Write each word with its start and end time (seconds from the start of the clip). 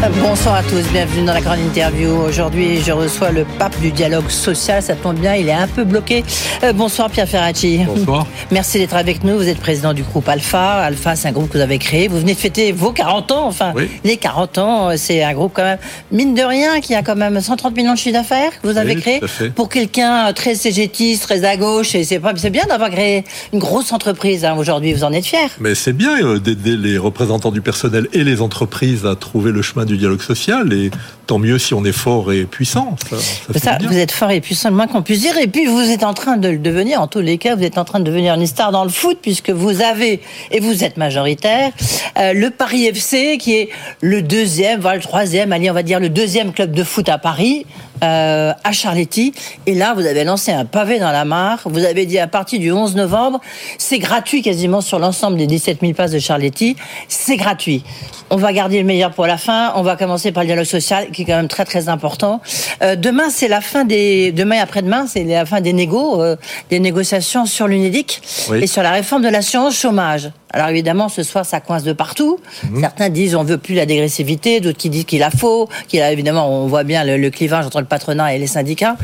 Bonsoir 0.22 0.54
à 0.54 0.62
tous, 0.62 0.82
bienvenue 0.92 1.26
dans 1.26 1.34
la 1.34 1.42
grande 1.42 1.58
interview. 1.58 2.08
Aujourd'hui, 2.10 2.80
je 2.80 2.90
reçois 2.90 3.30
le 3.32 3.44
pape 3.58 3.78
du 3.80 3.90
dialogue 3.90 4.30
social. 4.30 4.82
Ça 4.82 4.94
tombe 4.94 5.16
bien, 5.18 5.34
il 5.34 5.46
est 5.48 5.52
un 5.52 5.68
peu 5.68 5.84
bloqué. 5.84 6.24
Euh, 6.62 6.72
bonsoir 6.72 7.10
Pierre 7.10 7.28
Ferracci. 7.28 7.80
Bonsoir. 7.86 8.26
Merci 8.50 8.78
d'être 8.78 8.94
avec 8.96 9.24
nous. 9.24 9.36
Vous 9.36 9.48
êtes 9.48 9.58
président 9.60 9.92
du 9.92 10.02
groupe 10.02 10.26
Alpha. 10.28 10.76
Alpha, 10.84 11.16
c'est 11.16 11.28
un 11.28 11.32
groupe 11.32 11.48
que 11.50 11.58
vous 11.58 11.62
avez 11.62 11.78
créé. 11.78 12.08
Vous 12.08 12.18
venez 12.18 12.32
de 12.32 12.38
fêter 12.38 12.72
vos 12.72 12.92
40 12.92 13.30
ans. 13.32 13.46
Enfin, 13.46 13.72
Oui. 13.76 13.88
les 14.04 14.16
40 14.16 14.58
ans, 14.58 14.88
c'est 14.96 15.22
un 15.22 15.34
groupe 15.34 15.52
quand 15.54 15.64
même, 15.64 15.78
mine 16.10 16.34
de 16.34 16.42
rien, 16.42 16.80
qui 16.80 16.94
a 16.94 17.02
quand 17.02 17.16
même 17.16 17.38
130 17.38 17.76
millions 17.76 17.92
de 17.92 17.98
chiffre 17.98 18.14
d'affaires 18.14 18.52
que 18.62 18.66
vous 18.68 18.78
avez 18.78 18.94
Oui, 18.94 19.00
créé. 19.02 19.18
tout 19.18 19.26
à 19.26 19.28
fait. 19.28 19.50
Pour 19.50 19.68
quelqu'un 19.68 20.32
très 20.32 20.54
cégétiste, 20.54 21.24
très 21.24 21.44
à 21.44 21.56
gauche, 21.58 21.94
et 21.94 22.04
c'est 22.04 22.50
bien 22.50 22.64
d'avoir 22.66 22.88
créé 22.90 23.24
une 23.52 23.58
grosse 23.58 23.92
entreprise 23.92 24.46
hein, 24.46 24.54
aujourd'hui. 24.58 24.94
Vous 24.94 25.04
en 25.04 25.12
êtes 25.12 25.26
fier. 25.26 25.50
Mais 25.60 25.74
c'est 25.74 25.92
bien 25.92 26.16
euh, 26.24 26.38
d'aider 26.38 26.76
les 26.78 26.96
représentants 26.96 27.50
du 27.50 27.60
personnel 27.60 28.08
et 28.14 28.24
les 28.24 28.40
entreprises 28.40 29.04
à 29.04 29.14
trouver 29.14 29.52
le 29.52 29.60
chemin 29.60 29.84
du 29.90 29.98
dialogue 29.98 30.22
social. 30.22 30.72
Et 30.72 30.90
tant 31.26 31.38
mieux 31.38 31.58
si 31.58 31.74
on 31.74 31.84
est 31.84 31.92
fort 31.92 32.32
et 32.32 32.44
puissant. 32.44 32.96
Ça, 33.08 33.16
ça 33.52 33.58
Ça, 33.58 33.78
vous 33.86 33.96
êtes 33.96 34.10
fort 34.10 34.30
et 34.30 34.40
puissant, 34.40 34.70
le 34.70 34.74
moins 34.74 34.86
qu'on 34.86 35.02
puisse 35.02 35.20
dire. 35.20 35.36
Et 35.38 35.46
puis, 35.46 35.66
vous 35.66 35.90
êtes 35.90 36.02
en 36.02 36.14
train 36.14 36.36
de 36.36 36.48
le 36.48 36.58
devenir, 36.58 37.00
en 37.00 37.06
tous 37.06 37.20
les 37.20 37.38
cas, 37.38 37.54
vous 37.54 37.62
êtes 37.62 37.78
en 37.78 37.84
train 37.84 38.00
de 38.00 38.04
devenir 38.04 38.34
une 38.34 38.46
star 38.46 38.72
dans 38.72 38.84
le 38.84 38.90
foot, 38.90 39.18
puisque 39.22 39.50
vous 39.50 39.80
avez, 39.80 40.20
et 40.50 40.60
vous 40.60 40.82
êtes 40.82 40.96
majoritaire, 40.96 41.72
euh, 42.18 42.32
le 42.32 42.50
Paris 42.50 42.86
FC, 42.86 43.38
qui 43.38 43.54
est 43.54 43.68
le 44.00 44.22
deuxième, 44.22 44.80
voire 44.80 44.94
le 44.94 45.00
troisième, 45.00 45.52
allez, 45.52 45.70
on 45.70 45.74
va 45.74 45.82
dire 45.82 46.00
le 46.00 46.08
deuxième 46.08 46.52
club 46.52 46.72
de 46.72 46.82
foot 46.82 47.08
à 47.08 47.18
Paris, 47.18 47.66
euh, 48.02 48.52
à 48.64 48.72
Charletti. 48.72 49.32
Et 49.66 49.74
là, 49.74 49.94
vous 49.94 50.06
avez 50.06 50.24
lancé 50.24 50.52
un 50.52 50.64
pavé 50.64 50.98
dans 50.98 51.12
la 51.12 51.24
mare. 51.24 51.60
Vous 51.64 51.84
avez 51.84 52.06
dit 52.06 52.18
à 52.18 52.26
partir 52.26 52.58
du 52.60 52.72
11 52.72 52.96
novembre, 52.96 53.40
c'est 53.78 53.98
gratuit 53.98 54.42
quasiment 54.42 54.80
sur 54.80 54.98
l'ensemble 54.98 55.36
des 55.36 55.46
17 55.46 55.80
000 55.80 55.92
places 55.92 56.12
de 56.12 56.18
Charletti. 56.18 56.76
C'est 57.08 57.36
gratuit. 57.36 57.82
On 58.30 58.36
va 58.36 58.52
garder 58.52 58.78
le 58.78 58.84
meilleur 58.84 59.10
pour 59.10 59.26
la 59.26 59.36
fin. 59.38 59.72
On 59.76 59.82
va 59.82 59.96
commencer 59.96 60.32
par 60.32 60.42
le 60.44 60.46
dialogue 60.48 60.64
social, 60.64 61.10
qui 61.10 61.22
est 61.22 61.24
quand 61.24 61.36
même 61.36 61.48
très 61.48 61.64
très 61.64 61.88
important. 61.88 62.40
Euh, 62.82 62.96
demain, 62.96 63.28
c'est 63.30 63.48
la 63.48 63.60
fin 63.60 63.84
des 63.84 64.32
demain 64.32 64.56
et 64.56 64.60
après-demain, 64.60 65.06
c'est 65.08 65.24
la 65.24 65.44
fin 65.46 65.60
des 65.60 65.72
négos, 65.72 66.22
euh, 66.22 66.36
des 66.70 66.80
négociations 66.80 67.44
sur 67.46 67.66
l'UNEDIC 67.66 68.20
Oui. 68.50 68.62
et 68.62 68.66
sur 68.66 68.82
la 68.82 68.92
réforme 68.92 69.22
de 69.22 69.28
l'assurance 69.28 69.76
chômage. 69.76 70.30
Alors 70.52 70.68
évidemment, 70.68 71.08
ce 71.08 71.22
soir, 71.22 71.44
ça 71.46 71.60
coince 71.60 71.84
de 71.84 71.92
partout. 71.92 72.38
Mhm. 72.64 72.80
Certains 72.80 73.08
disent 73.08 73.34
on 73.34 73.44
veut 73.44 73.58
plus 73.58 73.74
la 73.74 73.86
dégressivité, 73.86 74.60
d'autres 74.60 74.78
qui 74.78 74.90
disent 74.90 75.04
qu'il 75.04 75.20
la 75.20 75.30
faut, 75.30 75.68
qu'il 75.88 76.00
a 76.02 76.12
évidemment, 76.12 76.48
on 76.64 76.66
voit 76.66 76.84
bien 76.84 77.04
le, 77.04 77.16
le 77.16 77.30
clivage 77.30 77.64
entre 77.66 77.80
le 77.80 77.86
patronat 77.86 78.34
et 78.34 78.38
les 78.38 78.46
syndicats. 78.46 78.96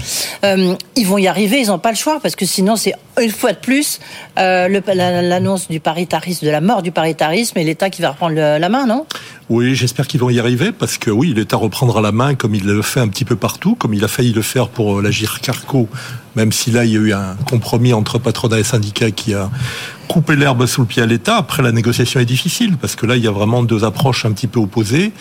Euh, 0.44 0.74
ils 0.97 1.06
vont 1.06 1.19
y 1.19 1.28
arriver, 1.28 1.61
ils 1.61 1.69
n'ont 1.69 1.78
pas 1.78 1.91
le 1.91 1.97
choix 1.97 2.19
parce 2.20 2.36
que 2.36 2.47
sinon, 2.47 2.77
c'est 2.77 2.94
une 3.22 3.30
fois 3.30 3.52
de 3.52 3.58
plus 3.58 4.00
euh, 4.39 4.69
la- 4.94 5.22
l'annonce 5.22 5.69
du 5.69 5.80
paritarisme, 5.80 6.44
de 6.44 6.50
la 6.50 6.61
mort 6.61 6.83
du 6.83 6.92
paritarisme 6.92 7.58
et 7.58 7.64
l'État 7.64 7.91
qui 7.91 8.02
va 8.02 8.11
reprendre 8.11 8.34
le- 8.34 8.58
la 8.58 8.69
main, 8.69 8.86
non? 8.86 9.06
Oui, 9.48 9.77
j'espère 9.77 10.08
qu'ils 10.08 10.19
vont 10.20 10.30
y 10.30 10.41
arriver 10.41 10.72
parce 10.72 10.98
que 10.98 11.11
oui, 11.11 11.33
l'État 11.34 11.56
reprendra 11.56 12.00
la 12.00 12.11
main 12.11 12.34
comme 12.34 12.55
il 12.56 12.64
le 12.64 12.83
fait 12.83 12.98
un 13.00 13.06
petit 13.08 13.24
peu 13.24 13.36
partout, 13.36 13.77
comme 13.77 13.94
il 13.94 14.02
a 14.05 14.08
failli 14.08 14.33
le 14.33 14.42
faire 14.42 14.69
pour 14.69 14.98
euh, 14.98 15.02
la 15.02 15.11
Carco, 15.41 15.89
même 16.34 16.50
si 16.50 16.72
là 16.72 16.84
il 16.84 16.91
y 16.92 16.97
a 16.97 17.00
eu 17.00 17.12
un 17.12 17.36
compromis 17.48 17.92
entre 17.92 18.19
patronat 18.19 18.58
et 18.58 18.64
syndicats 18.64 19.12
qui 19.12 19.34
a 19.34 19.48
coupé 20.08 20.36
l'herbe 20.36 20.66
sous 20.66 20.80
le 20.82 20.86
pied 20.86 21.02
à 21.02 21.06
l'État. 21.06 21.36
Après, 21.36 21.62
la 21.62 21.72
négociation 21.72 22.20
est 22.20 22.24
difficile 22.26 22.76
parce 22.76 22.96
que 22.96 23.06
là 23.06 23.16
il 23.16 23.24
y 23.24 23.28
a 23.28 23.30
vraiment 23.30 23.62
deux 23.62 23.84
approches 23.84 24.24
un 24.24 24.32
petit 24.32 24.46
peu 24.46 24.60
opposées. 24.60 25.12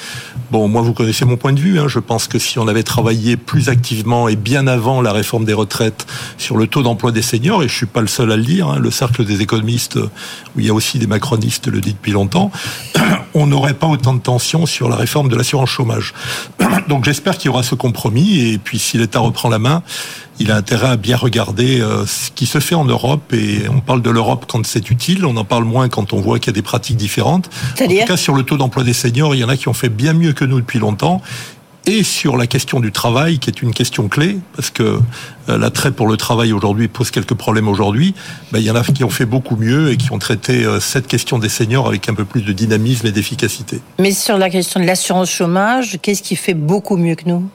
Bon, 0.52 0.68
moi 0.68 0.82
vous 0.82 0.94
connaissez 0.94 1.26
mon 1.26 1.38
point 1.38 1.54
de 1.54 1.60
vue. 1.60 1.80
hein. 1.80 1.88
Je 1.88 2.00
pense 2.00 2.28
que 2.28 2.40
si 2.40 2.60
on 2.60 2.68
avait 2.68 2.84
travaillé 2.84 3.38
plus 3.38 3.70
activement 3.70 4.28
et 4.28 4.36
bien 4.36 4.68
avant 4.68 5.02
la 5.02 5.12
réforme 5.12 5.46
des 5.46 5.54
retraites 5.54 6.06
sur 6.38 6.58
le 6.58 6.68
taux 6.68 6.84
d'emploi 6.84 7.12
des 7.12 7.22
seniors, 7.22 7.64
et 7.64 7.68
je 7.68 7.74
suis 7.74 7.86
pas 7.86 8.02
le 8.02 8.08
seul 8.08 8.32
à 8.32 8.38
le 8.38 8.44
dire, 8.44 8.70
hein, 8.70 8.80
le 8.80 8.92
cercle 8.92 9.26
des 9.26 9.42
économistes 9.42 9.98
où 9.98 10.60
il 10.60 10.66
y 10.66 10.70
a 10.70 10.74
aussi 10.74 11.00
des 11.00 11.08
macronistes 11.08 11.68
le 11.68 11.82
dit 11.82 11.94
depuis 11.94 12.12
longtemps, 12.12 12.52
on 13.34 13.48
n'aurait 13.48 13.74
pas 13.74 13.88
autant 13.88 14.14
de 14.14 14.20
tensions 14.20 14.66
sur 14.66 14.90
la 14.90 14.96
réforme 14.96 15.30
de 15.30 15.36
l'assurance 15.36 15.70
chômage. 15.70 16.14
Donc 16.88 17.06
j'espère 17.06 17.38
qu'il 17.38 17.48
y 17.48 17.50
aura 17.50 17.64
ce 17.64 17.76
compromis 17.76 18.52
et 18.52 18.58
puis 18.58 18.80
si 18.80 18.98
l'État 18.98 19.20
reprend 19.20 19.50
la 19.50 19.60
main, 19.60 19.84
il 20.40 20.52
a 20.52 20.56
intérêt 20.56 20.90
à 20.90 20.98
bien 20.98 21.18
regarder 21.18 21.82
euh, 21.82 22.06
ce 22.06 22.32
qui 22.32 22.46
se 22.46 22.60
fait 22.60 22.76
en 22.76 22.86
Europe 22.86 23.34
et 23.34 23.70
on 23.70 23.80
parle 23.80 24.02
de 24.02 24.10
l'Europe 24.10 24.46
quand 24.48 24.66
c'est 24.66 24.90
utile, 24.90 25.26
on 25.26 25.38
en 25.38 25.46
parle 25.46 25.64
moins 25.64 25.90
quand 25.90 26.14
on 26.14 26.20
voit 26.20 26.40
qu'il 26.40 26.48
y 26.48 26.50
a 26.50 26.54
des 26.54 26.62
pratiques 26.62 26.98
différentes. 26.98 27.50
En 27.80 27.88
tout 27.88 28.06
cas 28.06 28.18
sur 28.18 28.34
le 28.34 28.44
taux 28.44 28.58
d'emploi 28.58 28.84
des 28.84 28.94
seniors, 28.94 29.36
il 29.36 29.40
y 29.40 29.44
en 29.44 29.50
a 29.50 29.58
qui 29.58 29.68
ont 29.68 29.74
fait 29.74 29.90
bien 29.90 30.14
mieux 30.14 30.34
que 30.34 30.46
nous 30.46 30.60
depuis 30.60 30.80
longtemps. 30.80 31.22
Et 31.88 32.04
sur 32.04 32.36
la 32.36 32.48
question 32.48 32.80
du 32.80 32.92
travail, 32.92 33.38
qui 33.38 33.50
est 33.50 33.62
une 33.62 33.72
question 33.72 34.08
clé, 34.08 34.40
parce 34.56 34.72
que 34.72 35.00
euh, 35.50 35.58
l'attrait 35.60 35.92
pour 35.92 36.08
le 36.08 36.18
travail 36.18 36.52
aujourd'hui 36.52 36.88
pose 36.88 37.12
quelques 37.12 37.36
problèmes 37.36 37.68
aujourd'hui, 37.68 38.16
ben, 38.52 38.58
il 38.58 38.66
y 38.66 38.72
en 38.72 38.76
a 38.76 38.84
qui 38.84 39.04
ont 39.04 39.10
fait 39.10 39.28
beaucoup 39.28 39.56
mieux 39.56 39.92
et 39.92 39.98
qui 39.98 40.12
ont 40.12 40.18
traité 40.18 40.66
euh, 40.66 40.80
cette 40.80 41.06
question 41.06 41.38
des 41.38 41.50
seniors 41.50 41.88
avec 41.88 42.10
un 42.10 42.16
peu 42.16 42.26
plus 42.26 42.42
de 42.42 42.54
dynamisme 42.54 43.06
et 43.06 43.12
d'efficacité. 43.12 43.82
Mais 44.00 44.12
sur 44.12 44.40
la 44.40 44.50
question 44.50 44.80
de 44.80 44.86
l'assurance 44.86 45.30
chômage, 45.30 46.00
qu'est-ce 46.02 46.24
qui 46.24 46.36
fait 46.36 46.56
beaucoup 46.56 46.98
mieux 46.98 47.14
que 47.14 47.30
nous? 47.30 47.48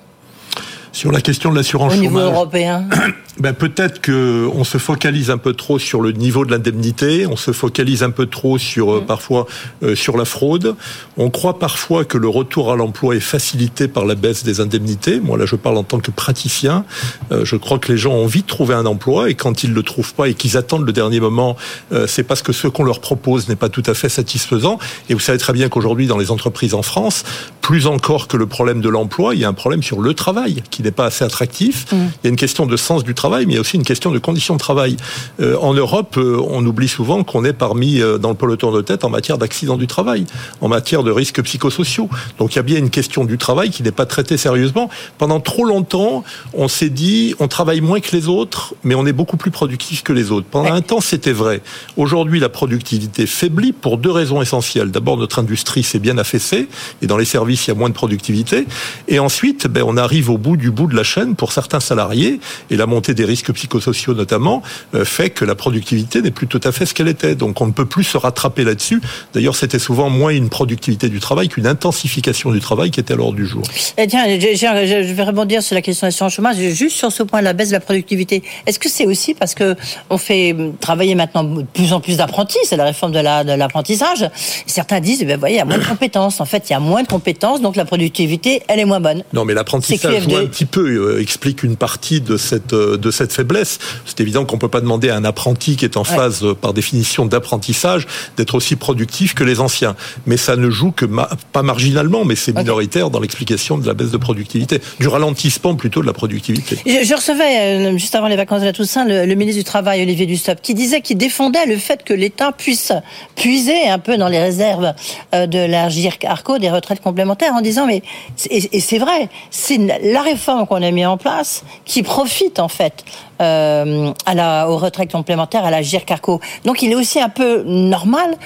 Sur 0.92 1.12
la 1.12 1.20
question 1.20 1.50
de 1.50 1.56
l'assurance 1.56 1.94
au 1.94 1.96
niveau 1.96 2.18
chômage, 2.18 2.34
européen 2.34 2.88
ben, 3.38 3.52
peut-être 3.52 4.00
que 4.00 4.48
on 4.52 4.64
se 4.64 4.78
focalise 4.78 5.30
un 5.30 5.38
peu 5.38 5.52
trop 5.54 5.78
sur 5.78 6.00
le 6.00 6.12
niveau 6.12 6.44
de 6.44 6.50
l'indemnité, 6.50 7.26
on 7.26 7.36
se 7.36 7.52
focalise 7.52 8.02
un 8.02 8.10
peu 8.10 8.26
trop 8.26 8.58
sur 8.58 8.92
euh, 8.92 9.04
parfois 9.06 9.46
euh, 9.82 9.94
sur 9.94 10.16
la 10.16 10.24
fraude. 10.24 10.74
On 11.16 11.30
croit 11.30 11.58
parfois 11.58 12.04
que 12.04 12.18
le 12.18 12.28
retour 12.28 12.72
à 12.72 12.76
l'emploi 12.76 13.16
est 13.16 13.20
facilité 13.20 13.88
par 13.88 14.04
la 14.04 14.14
baisse 14.14 14.42
des 14.44 14.60
indemnités. 14.60 15.20
Moi 15.20 15.38
là, 15.38 15.46
je 15.46 15.56
parle 15.56 15.76
en 15.76 15.84
tant 15.84 16.00
que 16.00 16.10
praticien. 16.10 16.84
Euh, 17.32 17.44
je 17.44 17.56
crois 17.56 17.78
que 17.78 17.92
les 17.92 17.98
gens 17.98 18.12
ont 18.12 18.24
envie 18.24 18.42
de 18.42 18.46
trouver 18.46 18.74
un 18.74 18.86
emploi 18.86 19.30
et 19.30 19.34
quand 19.34 19.62
ils 19.62 19.72
le 19.72 19.82
trouvent 19.82 20.14
pas 20.14 20.28
et 20.28 20.34
qu'ils 20.34 20.56
attendent 20.56 20.86
le 20.86 20.92
dernier 20.92 21.20
moment, 21.20 21.56
euh, 21.92 22.06
c'est 22.06 22.24
parce 22.24 22.42
que 22.42 22.52
ce 22.52 22.68
qu'on 22.68 22.84
leur 22.84 23.00
propose 23.00 23.48
n'est 23.48 23.56
pas 23.56 23.68
tout 23.68 23.82
à 23.86 23.94
fait 23.94 24.08
satisfaisant. 24.08 24.78
Et 25.08 25.14
vous 25.14 25.20
savez 25.20 25.38
très 25.38 25.52
bien 25.52 25.68
qu'aujourd'hui, 25.68 26.06
dans 26.06 26.18
les 26.18 26.30
entreprises 26.30 26.74
en 26.74 26.82
France, 26.82 27.24
plus 27.60 27.86
encore 27.86 28.28
que 28.28 28.36
le 28.36 28.46
problème 28.46 28.80
de 28.80 28.88
l'emploi, 28.88 29.34
il 29.34 29.40
y 29.40 29.44
a 29.44 29.48
un 29.48 29.54
problème 29.54 29.82
sur 29.82 30.00
le 30.00 30.14
travail 30.14 30.62
qui 30.70 30.79
n'est 30.84 30.90
pas 30.90 31.06
assez 31.06 31.24
attractif. 31.24 31.86
Il 31.92 31.98
y 32.24 32.26
a 32.26 32.30
une 32.30 32.36
question 32.36 32.66
de 32.66 32.76
sens 32.76 33.04
du 33.04 33.14
travail, 33.14 33.46
mais 33.46 33.52
il 33.52 33.56
y 33.56 33.58
a 33.58 33.60
aussi 33.60 33.76
une 33.76 33.84
question 33.84 34.10
de 34.10 34.18
conditions 34.18 34.54
de 34.54 34.58
travail. 34.58 34.96
Euh, 35.40 35.56
en 35.60 35.74
Europe, 35.74 36.16
euh, 36.16 36.40
on 36.48 36.64
oublie 36.64 36.88
souvent 36.88 37.24
qu'on 37.24 37.44
est 37.44 37.52
parmi 37.52 38.00
euh, 38.00 38.18
dans 38.18 38.30
le 38.30 38.34
peloton 38.34 38.72
de 38.72 38.82
tête 38.82 39.04
en 39.04 39.10
matière 39.10 39.38
d'accidents 39.38 39.76
du 39.76 39.86
travail, 39.86 40.24
en 40.60 40.68
matière 40.68 41.02
de 41.02 41.10
risques 41.10 41.42
psychosociaux. 41.42 42.08
Donc 42.38 42.54
il 42.54 42.56
y 42.56 42.58
a 42.58 42.62
bien 42.62 42.78
une 42.78 42.90
question 42.90 43.24
du 43.24 43.38
travail 43.38 43.70
qui 43.70 43.82
n'est 43.82 43.92
pas 43.92 44.06
traitée 44.06 44.36
sérieusement. 44.36 44.90
Pendant 45.18 45.40
trop 45.40 45.64
longtemps, 45.64 46.24
on 46.54 46.68
s'est 46.68 46.90
dit 46.90 47.34
on 47.38 47.48
travaille 47.48 47.80
moins 47.80 48.00
que 48.00 48.14
les 48.14 48.28
autres, 48.28 48.74
mais 48.84 48.94
on 48.94 49.06
est 49.06 49.12
beaucoup 49.12 49.36
plus 49.36 49.50
productif 49.50 50.02
que 50.02 50.12
les 50.12 50.30
autres. 50.30 50.46
Pendant 50.50 50.72
un 50.72 50.82
temps, 50.82 51.00
c'était 51.00 51.32
vrai. 51.32 51.62
Aujourd'hui, 51.96 52.40
la 52.40 52.48
productivité 52.48 53.26
faiblit 53.26 53.72
pour 53.72 53.98
deux 53.98 54.10
raisons 54.10 54.42
essentielles. 54.42 54.90
D'abord, 54.90 55.16
notre 55.16 55.38
industrie 55.38 55.82
s'est 55.82 55.98
bien 55.98 56.18
affaissée 56.18 56.68
et 57.02 57.06
dans 57.06 57.16
les 57.16 57.24
services, 57.24 57.66
il 57.66 57.70
y 57.70 57.72
a 57.72 57.76
moins 57.76 57.88
de 57.88 57.94
productivité. 57.94 58.66
Et 59.08 59.18
ensuite, 59.18 59.66
ben, 59.66 59.84
on 59.86 59.96
arrive 59.96 60.30
au 60.30 60.38
bout 60.38 60.56
du 60.56 60.69
bout 60.70 60.86
de 60.86 60.96
la 60.96 61.02
chaîne 61.02 61.34
pour 61.34 61.52
certains 61.52 61.80
salariés 61.80 62.40
et 62.70 62.76
la 62.76 62.86
montée 62.86 63.14
des 63.14 63.24
risques 63.24 63.52
psychosociaux 63.52 64.14
notamment 64.14 64.62
euh, 64.94 65.04
fait 65.04 65.30
que 65.30 65.44
la 65.44 65.54
productivité 65.54 66.22
n'est 66.22 66.30
plus 66.30 66.46
tout 66.46 66.60
à 66.64 66.72
fait 66.72 66.86
ce 66.86 66.94
qu'elle 66.94 67.08
était. 67.08 67.34
Donc 67.34 67.60
on 67.60 67.66
ne 67.66 67.72
peut 67.72 67.86
plus 67.86 68.04
se 68.04 68.16
rattraper 68.16 68.64
là-dessus. 68.64 69.00
D'ailleurs, 69.34 69.56
c'était 69.56 69.78
souvent 69.78 70.10
moins 70.10 70.30
une 70.30 70.48
productivité 70.48 71.08
du 71.08 71.20
travail 71.20 71.48
qu'une 71.48 71.66
intensification 71.66 72.50
du 72.50 72.60
travail 72.60 72.90
qui 72.90 73.00
était 73.00 73.14
à 73.14 73.16
l'ordre 73.16 73.36
du 73.36 73.46
jour. 73.46 73.62
Eh 73.96 74.06
tiens, 74.06 74.24
je, 74.26 75.12
vais 75.12 75.22
rebondir 75.22 75.62
sur 75.62 75.74
la 75.74 75.82
question 75.82 76.06
de 76.06 76.08
l'assurance 76.08 76.34
chômage, 76.34 76.56
juste 76.56 76.96
sur 76.96 77.12
ce 77.12 77.22
point, 77.22 77.40
la 77.40 77.52
baisse 77.52 77.68
de 77.68 77.74
la 77.74 77.80
productivité. 77.80 78.42
Est-ce 78.66 78.78
que 78.78 78.88
c'est 78.88 79.06
aussi 79.06 79.34
parce 79.34 79.54
que 79.54 79.76
on 80.08 80.18
fait 80.18 80.56
travailler 80.80 81.14
maintenant 81.14 81.44
de 81.44 81.62
plus 81.62 81.92
en 81.92 82.00
plus 82.00 82.16
d'apprentis, 82.16 82.58
c'est 82.64 82.76
la 82.76 82.84
réforme 82.84 83.12
de 83.12 83.20
la 83.20 83.44
de 83.44 83.52
l'apprentissage? 83.52 84.28
Certains 84.66 85.00
disent, 85.00 85.20
eh 85.22 85.24
ben 85.24 85.38
voyez, 85.38 85.56
il 85.56 85.58
y 85.58 85.60
a 85.60 85.64
moins 85.64 85.78
de 85.78 85.84
compétences. 85.84 86.40
En 86.40 86.44
fait, 86.44 86.68
il 86.68 86.72
y 86.72 86.76
a 86.76 86.80
moins 86.80 87.02
de 87.02 87.08
compétences, 87.08 87.60
donc 87.60 87.76
la 87.76 87.84
productivité, 87.84 88.62
elle 88.68 88.80
est 88.80 88.84
moins 88.84 89.00
bonne. 89.00 89.22
Non, 89.32 89.44
mais 89.44 89.54
l'apprentissage 89.54 90.22
joue 90.22 90.36
un 90.36 90.46
petit 90.60 90.66
peu, 90.66 91.14
euh, 91.14 91.20
explique 91.22 91.62
une 91.62 91.76
partie 91.76 92.20
de 92.20 92.36
cette, 92.36 92.74
euh, 92.74 92.98
de 92.98 93.10
cette 93.10 93.32
faiblesse. 93.32 93.78
C'est 94.04 94.20
évident 94.20 94.44
qu'on 94.44 94.58
peut 94.58 94.68
pas 94.68 94.82
demander 94.82 95.08
à 95.08 95.16
un 95.16 95.24
apprenti 95.24 95.76
qui 95.76 95.86
est 95.86 95.96
en 95.96 96.02
Ouais. 96.02 96.08
phase, 96.16 96.44
euh, 96.44 96.54
par 96.54 96.74
définition, 96.74 97.24
d'apprentissage, 97.24 98.06
d'être 98.36 98.54
aussi 98.54 98.76
productif 98.76 99.32
que 99.34 99.42
les 99.42 99.60
anciens. 99.60 99.96
Mais 100.26 100.36
ça 100.36 100.56
ne 100.56 100.68
joue 100.68 100.90
que, 100.90 101.06
ma- 101.06 101.30
pas 101.52 101.62
marginalement, 101.62 102.26
mais 102.26 102.36
c'est 102.36 102.54
minoritaire 102.54 103.08
dans 103.08 103.20
l'explication 103.20 103.78
de 103.78 103.86
la 103.86 103.94
baisse 103.94 104.10
de 104.10 104.18
productivité. 104.18 104.80
Du 104.98 105.08
ralentissement 105.08 105.74
plutôt 105.76 106.02
de 106.02 106.06
la 106.06 106.12
productivité. 106.12 106.76
Je, 106.84 107.06
je 107.06 107.14
recevais, 107.14 107.60
euh, 107.86 107.96
juste 107.96 108.14
avant 108.14 108.28
les 108.28 108.36
vacances 108.36 108.60
de 108.60 108.66
la 108.66 108.74
Toussaint, 108.74 109.06
le, 109.06 109.24
le 109.24 109.34
ministre 109.36 109.60
du 109.60 109.64
Travail, 109.64 110.02
Olivier 110.02 110.26
Dussopt, 110.26 110.60
qui 110.62 110.74
disait 110.74 111.00
qu'il 111.00 111.16
défendait 111.16 111.64
le 111.66 111.78
fait 111.78 112.04
que 112.04 112.12
l'État 112.12 112.52
puisse 112.52 112.92
puiser 113.34 113.88
un 113.88 113.98
peu 113.98 114.18
dans 114.18 114.28
les 114.28 114.38
réserves 114.40 114.92
de 115.32 115.58
la 115.66 115.88
GIRC-ARCO, 115.88 116.58
des 116.58 116.70
retraites 116.70 117.00
complémentaires, 117.00 117.54
en 117.54 117.62
disant, 117.62 117.86
mais, 117.86 118.02
et, 118.50 118.76
et 118.76 118.80
c'est 118.80 118.98
vrai, 118.98 119.28
c'est 119.50 119.78
la 119.78 120.20
réforme 120.22 120.49
qu'on 120.68 120.82
a 120.82 120.90
mis 120.90 121.06
en 121.06 121.16
place 121.16 121.64
qui 121.84 122.02
profite, 122.02 122.58
en 122.58 122.68
fait, 122.68 123.04
euh, 123.40 124.12
à 124.26 124.34
la, 124.34 124.68
aux 124.68 124.76
retraites 124.76 125.12
complémentaires, 125.12 125.64
à 125.64 125.70
la 125.70 125.82
GIRC-ARCO. 125.82 126.40
Donc 126.64 126.82
il 126.82 126.92
est 126.92 126.96
aussi 126.96 127.20
un 127.20 127.28
peu 127.28 127.62
normal 127.64 128.36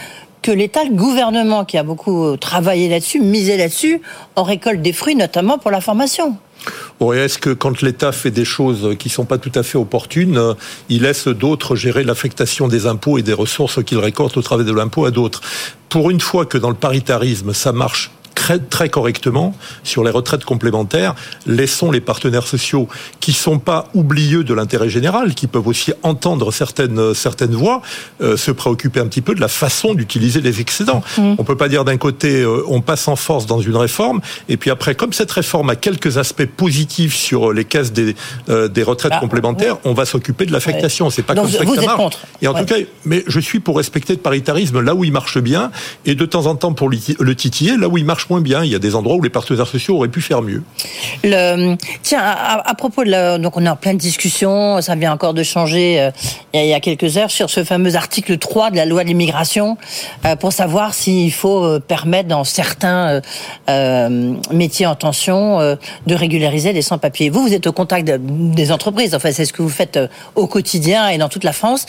que 0.43 0.53
l'État, 0.53 0.85
le 0.85 0.95
gouvernement 0.95 1.65
qui 1.65 1.79
a 1.79 1.83
beaucoup 1.83 2.37
travaillé 2.37 2.89
là-dessus, 2.89 3.21
misé 3.21 3.57
là-dessus, 3.57 4.03
en 4.37 4.43
récolte 4.43 4.83
des 4.83 4.93
fruits, 4.93 5.17
notamment 5.17 5.57
pour 5.59 5.71
la 5.71 5.81
formation. 5.81 6.37
Oui, 7.01 7.17
est-ce 7.17 7.39
que 7.39 7.51
quand 7.51 7.83
l'État 7.83 8.13
fait 8.13 8.31
des 8.31 8.45
choses 8.45 8.97
qui 8.99 9.09
ne 9.09 9.13
sont 9.13 9.25
pas 9.25 9.39
tout 9.39 9.53
à 9.55 9.63
fait 9.63 9.79
opportunes, 9.79 10.55
il 10.89 11.03
laisse 11.03 11.29
d'autres 11.29 11.77
gérer 11.77 12.05
l'affectation 12.05 12.69
des 12.69 12.87
impôts 12.87 13.19
et 13.19 13.23
des 13.23 13.33
ressources 13.33 13.83
qu'il 13.83 13.99
récolte 13.99 14.37
au 14.37 14.43
travers 14.43 14.65
de 14.65 14.73
l'impôt 14.73 15.05
à 15.05 15.11
d'autres? 15.11 15.41
Pour 15.89 16.11
une 16.11 16.21
fois 16.21 16.47
que 16.47 16.59
dans 16.59 16.71
le 16.71 16.77
paritarisme, 16.77 17.53
ça 17.53 17.73
marche 17.73 18.11
très, 18.69 18.89
correctement 18.89 19.55
sur 19.83 20.05
les 20.05 20.11
retraites 20.11 20.45
complémentaires. 20.45 21.15
Laissons 21.47 21.91
les 21.91 22.01
partenaires 22.01 22.47
sociaux 22.47 22.89
qui 23.21 23.33
sont 23.33 23.59
pas 23.59 23.87
oublieux 23.95 24.45
de 24.45 24.55
l'intérêt 24.55 24.89
général, 24.89 25.35
qui 25.35 25.47
peuvent 25.47 25.67
aussi 25.67 25.93
entendre 26.03 26.53
certaines 26.53 27.15
certaines 27.15 27.55
voix, 27.55 27.81
euh, 28.21 28.37
se 28.37 28.51
préoccuper 28.51 29.01
un 29.01 29.07
petit 29.07 29.23
peu 29.23 29.35
de 29.35 29.41
la 29.41 29.49
façon 29.49 29.95
d'utiliser 29.95 30.41
les 30.41 30.61
excédents. 30.61 31.03
Mmh. 31.17 31.35
On 31.39 31.45
peut 31.45 31.57
pas 31.57 31.69
dire 31.69 31.85
d'un 31.85 31.97
côté 31.97 32.43
euh, 32.43 32.63
on 32.69 32.81
passe 32.81 33.09
en 33.09 33.17
force 33.17 33.47
dans 33.47 33.61
une 33.61 33.77
réforme 33.77 34.21
et 34.49 34.57
puis 34.57 34.71
après 34.71 34.95
comme 34.95 35.13
cette 35.13 35.31
réforme 35.31 35.71
a 35.71 35.77
quelques 35.77 36.19
aspects 36.19 36.47
positifs 36.47 37.15
sur 37.15 37.53
les 37.53 37.65
caisses 37.65 37.93
des 37.93 38.15
euh, 38.49 38.69
des 38.69 38.83
retraites 38.83 39.13
bah, 39.13 39.21
complémentaires, 39.21 39.79
on 39.85 39.95
va 39.95 40.05
s'occuper 40.05 40.47
de 40.47 40.53
l'affectation. 40.53 41.11
C'est 41.11 41.23
pas 41.23 41.35
comme 41.35 41.49
ça 41.49 41.65
que 41.65 41.75
ça 41.75 41.83
marche. 41.83 41.97
Contre. 41.97 42.19
Et 42.43 42.49
en 42.49 42.55
tout 42.55 42.65
cas, 42.65 42.77
mais 43.05 43.25
je 43.27 43.41
suis 43.41 43.61
pour 43.61 43.77
respecter 43.77 44.13
le 44.13 44.19
paritarisme 44.19 44.81
là 44.81 44.95
où 44.95 45.05
il 45.05 45.13
marche 45.13 45.39
bien 45.39 45.71
et 46.05 46.15
de 46.15 46.27
temps 46.27 46.47
en 46.47 46.57
temps 46.57 46.73
pour 46.73 46.91
le 46.91 47.35
titiller 47.35 47.77
là 47.77 47.89
où 47.89 47.97
il 47.97 48.05
marche 48.05 48.29
moins 48.29 48.34
bien. 48.41 48.65
Il 48.65 48.71
y 48.71 48.75
a 48.75 48.79
des 48.79 48.95
endroits 48.95 49.17
où 49.17 49.23
les 49.23 49.31
partenaires 49.31 49.67
sociaux 49.67 49.97
auraient 49.97 50.09
pu 50.09 50.21
faire 50.21 50.43
mieux. 50.43 50.63
Le, 51.25 51.77
tiens, 52.03 52.21
à, 52.23 52.75
propos 52.75 53.03
de 53.03 53.11
la, 53.11 53.39
donc 53.39 53.57
on 53.57 53.65
est 53.65 53.69
en 53.69 53.77
pleine 53.77 53.97
discussion, 53.97 54.83
ça 54.83 54.95
vient 54.95 55.13
encore 55.13 55.33
de 55.33 55.43
changer 55.43 55.99
euh, 55.99 56.11
il, 56.53 56.67
y 56.67 56.75
a, 56.75 56.81
quelques 56.81 57.17
heures 57.17 57.31
sur 57.31 57.49
ce 57.49 57.65
fameux 57.65 57.97
article 57.97 58.37
3 58.37 58.71
de 58.71 58.77
la 58.77 58.85
loi 58.85 59.05
de 59.05 59.09
l'immigration 59.09 59.79
euh, 60.27 60.37
pour 60.37 60.53
savoir 60.53 60.93
s'il 60.93 61.33
faut 61.33 61.65
euh, 61.65 61.81
permettre 61.81 62.29
dans 62.29 62.45
certains 62.45 63.23
métiers 64.53 64.87
en 64.87 64.95
tension 64.95 65.59
de 65.59 66.15
régulariser 66.15 66.73
les 66.73 66.83
sans-papiers. 66.83 67.31
Vous, 67.31 67.43
vous 67.43 67.55
êtes 67.55 67.67
au 67.67 67.73
contact 67.73 68.09
des 68.09 68.73
entreprises. 68.73 69.15
Enfin, 69.15 69.31
c'est 69.33 69.45
ce 69.45 69.53
que 69.53 69.63
vous 69.63 69.69
faites 69.69 69.99
au 70.35 70.47
quotidien 70.47 71.09
et 71.09 71.19
dans 71.19 71.29
toute 71.29 71.45
la 71.45 71.53
France. 71.53 71.87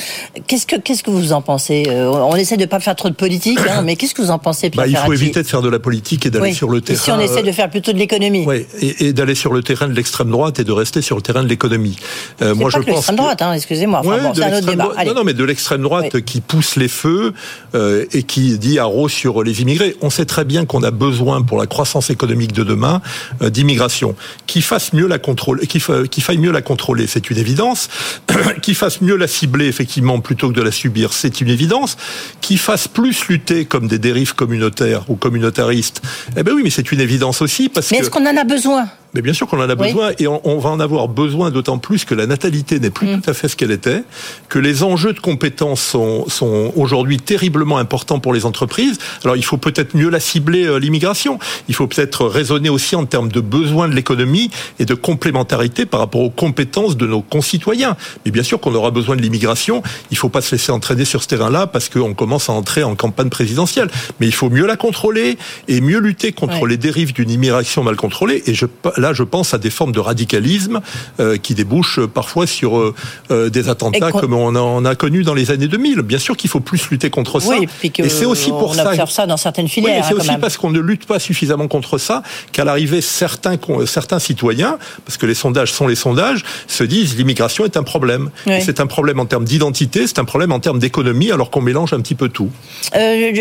Qu'est-ce 0.48 0.66
que 0.66 0.78
qu'est-ce 0.78 1.04
que 1.04 1.12
vous 1.12 1.34
en 1.34 1.42
pensez 1.42 1.84
On 1.90 2.36
essaie 2.36 2.56
de 2.56 2.62
ne 2.62 2.68
pas 2.68 2.80
faire 2.80 2.96
trop 2.96 3.10
de 3.10 3.16
politique, 3.16 3.60
hein, 3.70 3.82
mais 3.84 3.96
qu'est-ce 3.96 4.16
que 4.16 4.22
vous 4.22 4.32
en 4.32 4.40
pensez, 4.40 4.70
Pierre 4.70 4.86
bah, 4.86 4.90
Il 4.90 4.98
faut 4.98 5.14
éviter 5.14 5.42
de 5.42 5.48
faire 5.48 5.62
de 5.62 5.70
la 5.70 5.80
politique 5.80 6.26
et 6.26 6.30
d'aller 6.30 6.54
sur 6.54 6.70
le 6.70 6.82
terrain. 6.82 7.00
si 7.00 7.12
on 7.12 7.20
essaie 7.20 7.44
de 7.44 7.52
faire 7.52 7.70
plutôt 7.70 7.94
de 7.94 7.98
l'économie. 7.98 8.46
Oui, 8.48 8.66
et, 8.82 9.14
d'aller 9.26 9.36
sur 9.36 9.54
le 9.54 9.64
terrain 9.64 9.88
de 9.88 9.94
l'extrême 9.94 10.30
droite 10.30 10.60
et 10.60 10.64
de 10.64 10.72
rester 10.72 11.02
sur 11.02 11.16
le 11.16 11.22
terrain 11.22 11.44
de 11.44 11.50
l'économie. 11.50 11.98
Euh, 12.42 12.54
moi, 12.56 12.70
pas 12.70 12.78
je 12.78 12.84
pense. 12.84 12.96
L'extrême 12.96 13.16
droite, 13.16 13.42
hein, 13.42 13.54
excusez-moi. 13.54 14.02
Enfin, 14.04 14.32
c'est 14.34 14.44
un 14.44 14.58
autre 14.58 14.68
débat. 14.68 14.92
Non, 15.06 15.14
non, 15.14 15.24
mais 15.24 15.34
de 15.34 15.44
l'extrême 15.44 15.82
droite 15.82 16.22
qui 16.22 16.42
pousse 16.42 16.76
les 16.76 16.88
feux 16.88 17.34
euh, 17.74 18.06
et 18.14 18.24
qui 18.24 18.58
dit 18.58 18.80
arrose 18.80 19.12
sur 19.12 19.44
les 19.44 19.62
immigrés. 19.62 19.96
On 20.02 20.10
sait 20.10 20.26
très 20.26 20.46
bien 20.46 20.66
qu'on 20.66 20.84
a 20.84 20.92
besoin 20.92 21.42
pour 21.42 21.58
la 21.58 21.68
croissance 21.68 22.10
économique 22.10 22.54
de 22.54 22.64
demain 22.64 23.02
euh, 23.42 23.50
d'immigration 23.50 24.16
qui 24.48 24.62
fasse 24.62 24.94
mieux 24.94 25.08
la 25.08 25.20
contrôler, 25.20 25.68
qui, 25.68 25.82
qui 26.10 26.22
faille 26.22 26.38
mieux 26.38 26.52
la 26.52 26.62
contrôler, 26.62 27.08
c'est 27.08 27.30
une 27.30 27.38
évidence. 27.38 27.90
qui 28.62 28.76
fasse 28.76 29.02
mieux 29.02 29.16
la 29.16 29.28
cibler 29.28 29.68
effectivement 29.68 30.20
plutôt 30.20 30.50
que 30.50 30.54
de 30.54 30.62
la 30.62 30.72
subir, 30.72 31.14
c'est 31.14 31.42
une 31.42 31.50
évidence. 31.50 31.98
Qui 32.42 32.58
fasse 32.58 32.88
plus 32.88 33.28
lutter 33.28 33.66
comme 33.66 33.88
des 33.88 34.00
dérives 34.00 34.36
communautaires 34.36 35.10
ou 35.10 35.16
communautaristes 35.16 36.02
eh 36.38 36.44
ben 36.44 36.54
oui, 36.54 36.62
mais 36.64 36.70
c'est 36.70 36.92
une 36.92 37.00
évidence 37.00 37.42
aussi 37.42 37.70
parce 37.70 37.92
mais 37.92 38.00
est-ce 38.00 38.10
qu'on 38.10 38.26
en 38.26 38.38
a 38.38 38.44
besoin? 38.44 38.88
Mais 39.16 39.22
bien 39.22 39.34
sûr 39.34 39.48
qu'on 39.48 39.62
en 39.62 39.70
a 39.70 39.76
besoin 39.76 40.12
et 40.20 40.28
on, 40.28 40.60
va 40.60 40.70
en 40.70 40.80
avoir 40.82 41.08
besoin 41.08 41.50
d'autant 41.50 41.78
plus 41.78 42.04
que 42.04 42.14
la 42.14 42.28
natalité 42.28 42.82
n'est 42.82 42.90
plus 42.90 43.08
mm. 43.08 43.22
tout 43.22 43.30
à 43.30 43.34
fait 43.34 43.48
ce 43.48 43.56
qu'elle 43.56 43.72
était, 43.72 44.04
que 44.50 44.60
les 44.60 44.84
enjeux 44.84 45.14
de 45.14 45.20
compétences 45.20 45.82
sont, 45.82 46.28
sont 46.28 46.74
aujourd'hui 46.76 47.18
terriblement 47.18 47.78
importants 47.78 48.20
pour 48.20 48.34
les 48.34 48.46
entreprises. 48.46 48.98
Alors 49.24 49.38
il 49.38 49.46
faut 49.46 49.56
peut-être 49.56 49.96
mieux 49.96 50.10
la 50.10 50.20
cibler 50.20 50.66
euh, 50.66 50.80
l'immigration. 50.80 51.40
Il 51.70 51.76
faut 51.76 51.88
peut-être 51.88 52.26
raisonner 52.26 52.68
aussi 52.70 52.98
en 52.98 53.06
termes 53.06 53.30
de 53.30 53.40
besoins 53.40 53.88
de 53.88 53.96
l'économie 53.96 54.52
et 54.80 54.86
de 54.86 54.94
complémentarité 54.94 55.86
par 55.86 56.02
rapport 56.02 56.22
aux 56.22 56.30
compétences 56.30 56.98
de 56.98 57.08
nos 57.08 57.22
concitoyens. 57.22 57.96
Mais 58.26 58.32
bien 58.32 58.44
sûr 58.44 58.60
qu'on 58.60 58.76
aura 58.76 58.92
besoin 58.92 59.16
de 59.16 59.22
l'immigration. 59.22 59.82
Il 60.12 60.16
ne 60.16 60.18
faut 60.18 60.30
pas 60.30 60.42
se 60.42 60.52
laisser 60.52 60.74
entraîner 60.74 61.06
sur 61.06 61.24
ce 61.24 61.30
terrain-là 61.30 61.68
parce 61.68 61.88
qu'on 61.88 62.14
commence 62.14 62.50
à 62.50 62.54
entrer 62.54 62.84
en 62.84 62.96
campagne 62.96 63.30
présidentielle. 63.30 63.90
Mais 64.20 64.26
il 64.26 64.34
faut 64.34 64.50
mieux 64.50 64.66
la 64.66 64.76
contrôler 64.76 65.38
et 65.70 65.80
mieux 65.80 66.00
lutter 66.00 66.34
contre 66.34 66.66
les 66.66 66.78
dérives 66.78 67.14
d'une 67.14 67.30
immigration 67.30 67.82
mal 67.82 67.96
contrôlée. 67.96 68.44
Et 68.46 68.54
je, 68.54 68.66
là, 68.98 69.05
je 69.14 69.24
pense 69.24 69.54
à 69.54 69.58
des 69.58 69.70
formes 69.70 69.92
de 69.92 70.00
radicalisme 70.00 70.82
euh, 71.20 71.38
qui 71.38 71.56
débouchent 71.56 72.06
parfois 72.06 72.48
sur 72.48 72.78
euh, 72.78 72.94
euh, 73.32 73.50
des 73.50 73.70
attentats 73.70 74.12
comme 74.12 74.34
on 74.34 74.56
en 74.56 74.86
a 74.86 74.96
connu 74.96 75.24
dans 75.24 75.34
les 75.34 75.52
années 75.52 75.68
2000. 75.68 76.02
Bien 76.02 76.20
sûr 76.20 76.38
qu'il 76.38 76.50
faut 76.50 76.60
plus 76.60 76.90
lutter 76.90 77.10
contre 77.10 77.40
ça. 77.40 77.56
et 77.58 78.10
c'est 78.10 78.26
aussi 78.26 78.50
pour 78.50 78.72
on 78.72 78.74
ça. 78.74 78.90
observe 78.90 79.12
ça 79.12 79.26
dans 79.26 79.38
certaines 79.38 79.68
filières. 79.68 80.06
c'est 80.06 80.14
hein, 80.14 80.18
aussi 80.18 80.38
parce 80.40 80.58
qu'on 80.58 80.72
ne 80.72 80.80
lutte 80.80 81.06
pas 81.06 81.20
suffisamment 81.20 81.68
contre 81.68 81.98
ça 81.98 82.24
qu'à 82.52 82.64
l'arrivée 82.64 83.02
certains 83.02 83.58
certains 83.86 84.20
citoyens, 84.20 84.78
parce 85.06 85.18
que 85.18 85.26
les 85.26 85.34
sondages 85.34 85.72
sont 85.72 85.88
les 85.88 85.96
sondages, 85.96 86.44
se 86.68 86.84
disent 86.84 87.18
l'immigration 87.18 87.66
est 87.66 87.78
un 87.78 87.84
problème. 87.84 88.30
C'est 88.46 88.80
un 88.80 88.88
problème 88.88 89.20
en 89.20 89.26
termes 89.26 89.46
d'identité, 89.46 90.08
c'est 90.08 90.20
un 90.20 90.26
problème 90.26 90.52
en 90.52 90.60
termes 90.60 90.80
d'économie, 90.80 91.32
alors 91.32 91.50
qu'on 91.50 91.62
mélange 91.62 91.94
un 91.94 92.02
petit 92.02 92.16
peu 92.16 92.30
tout. 92.30 92.50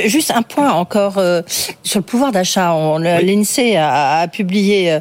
juste 0.06 0.31
un 0.31 0.43
point 0.43 0.72
encore 0.72 1.20
sur 1.82 2.00
le 2.00 2.05
pouvoir 2.05 2.32
d'achat. 2.32 2.75
L'INSEE 2.99 3.76
a, 3.76 4.20
a, 4.20 4.28
publié 4.28 4.99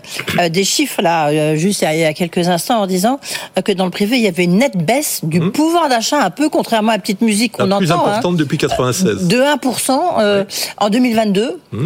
des 0.54 0.64
chiffres 0.64 1.02
là, 1.02 1.28
euh, 1.28 1.56
juste 1.56 1.82
il 1.82 2.00
y 2.00 2.06
a 2.06 2.14
quelques 2.14 2.48
instants, 2.48 2.82
en 2.82 2.88
disant 2.88 3.20
euh, 3.58 3.62
que 3.62 3.74
dans 3.74 3.86
le 3.86 3.92
privé, 3.92 4.16
il 4.18 4.24
y 4.24 4.28
avait 4.28 4.46
une 4.46 4.58
nette 4.58 4.78
baisse 4.78 5.20
du 5.24 5.42
mmh. 5.42 5.52
pouvoir 5.52 5.90
d'achat, 5.90 6.24
un 6.24 6.30
peu 6.30 6.48
contrairement 6.48 6.92
à 6.92 6.96
la 6.96 7.02
petite 7.02 7.22
musique 7.22 7.54
qu'on 7.54 7.66
entend. 7.66 7.80
plus 7.80 7.92
importante 7.92 8.34
hein. 8.34 8.38
depuis 8.38 8.58
96. 8.58 9.28
De 9.28 9.38
1% 9.38 10.00
euh, 10.20 10.46
en 10.78 10.90
2022, 10.90 11.60
mmh. 11.72 11.86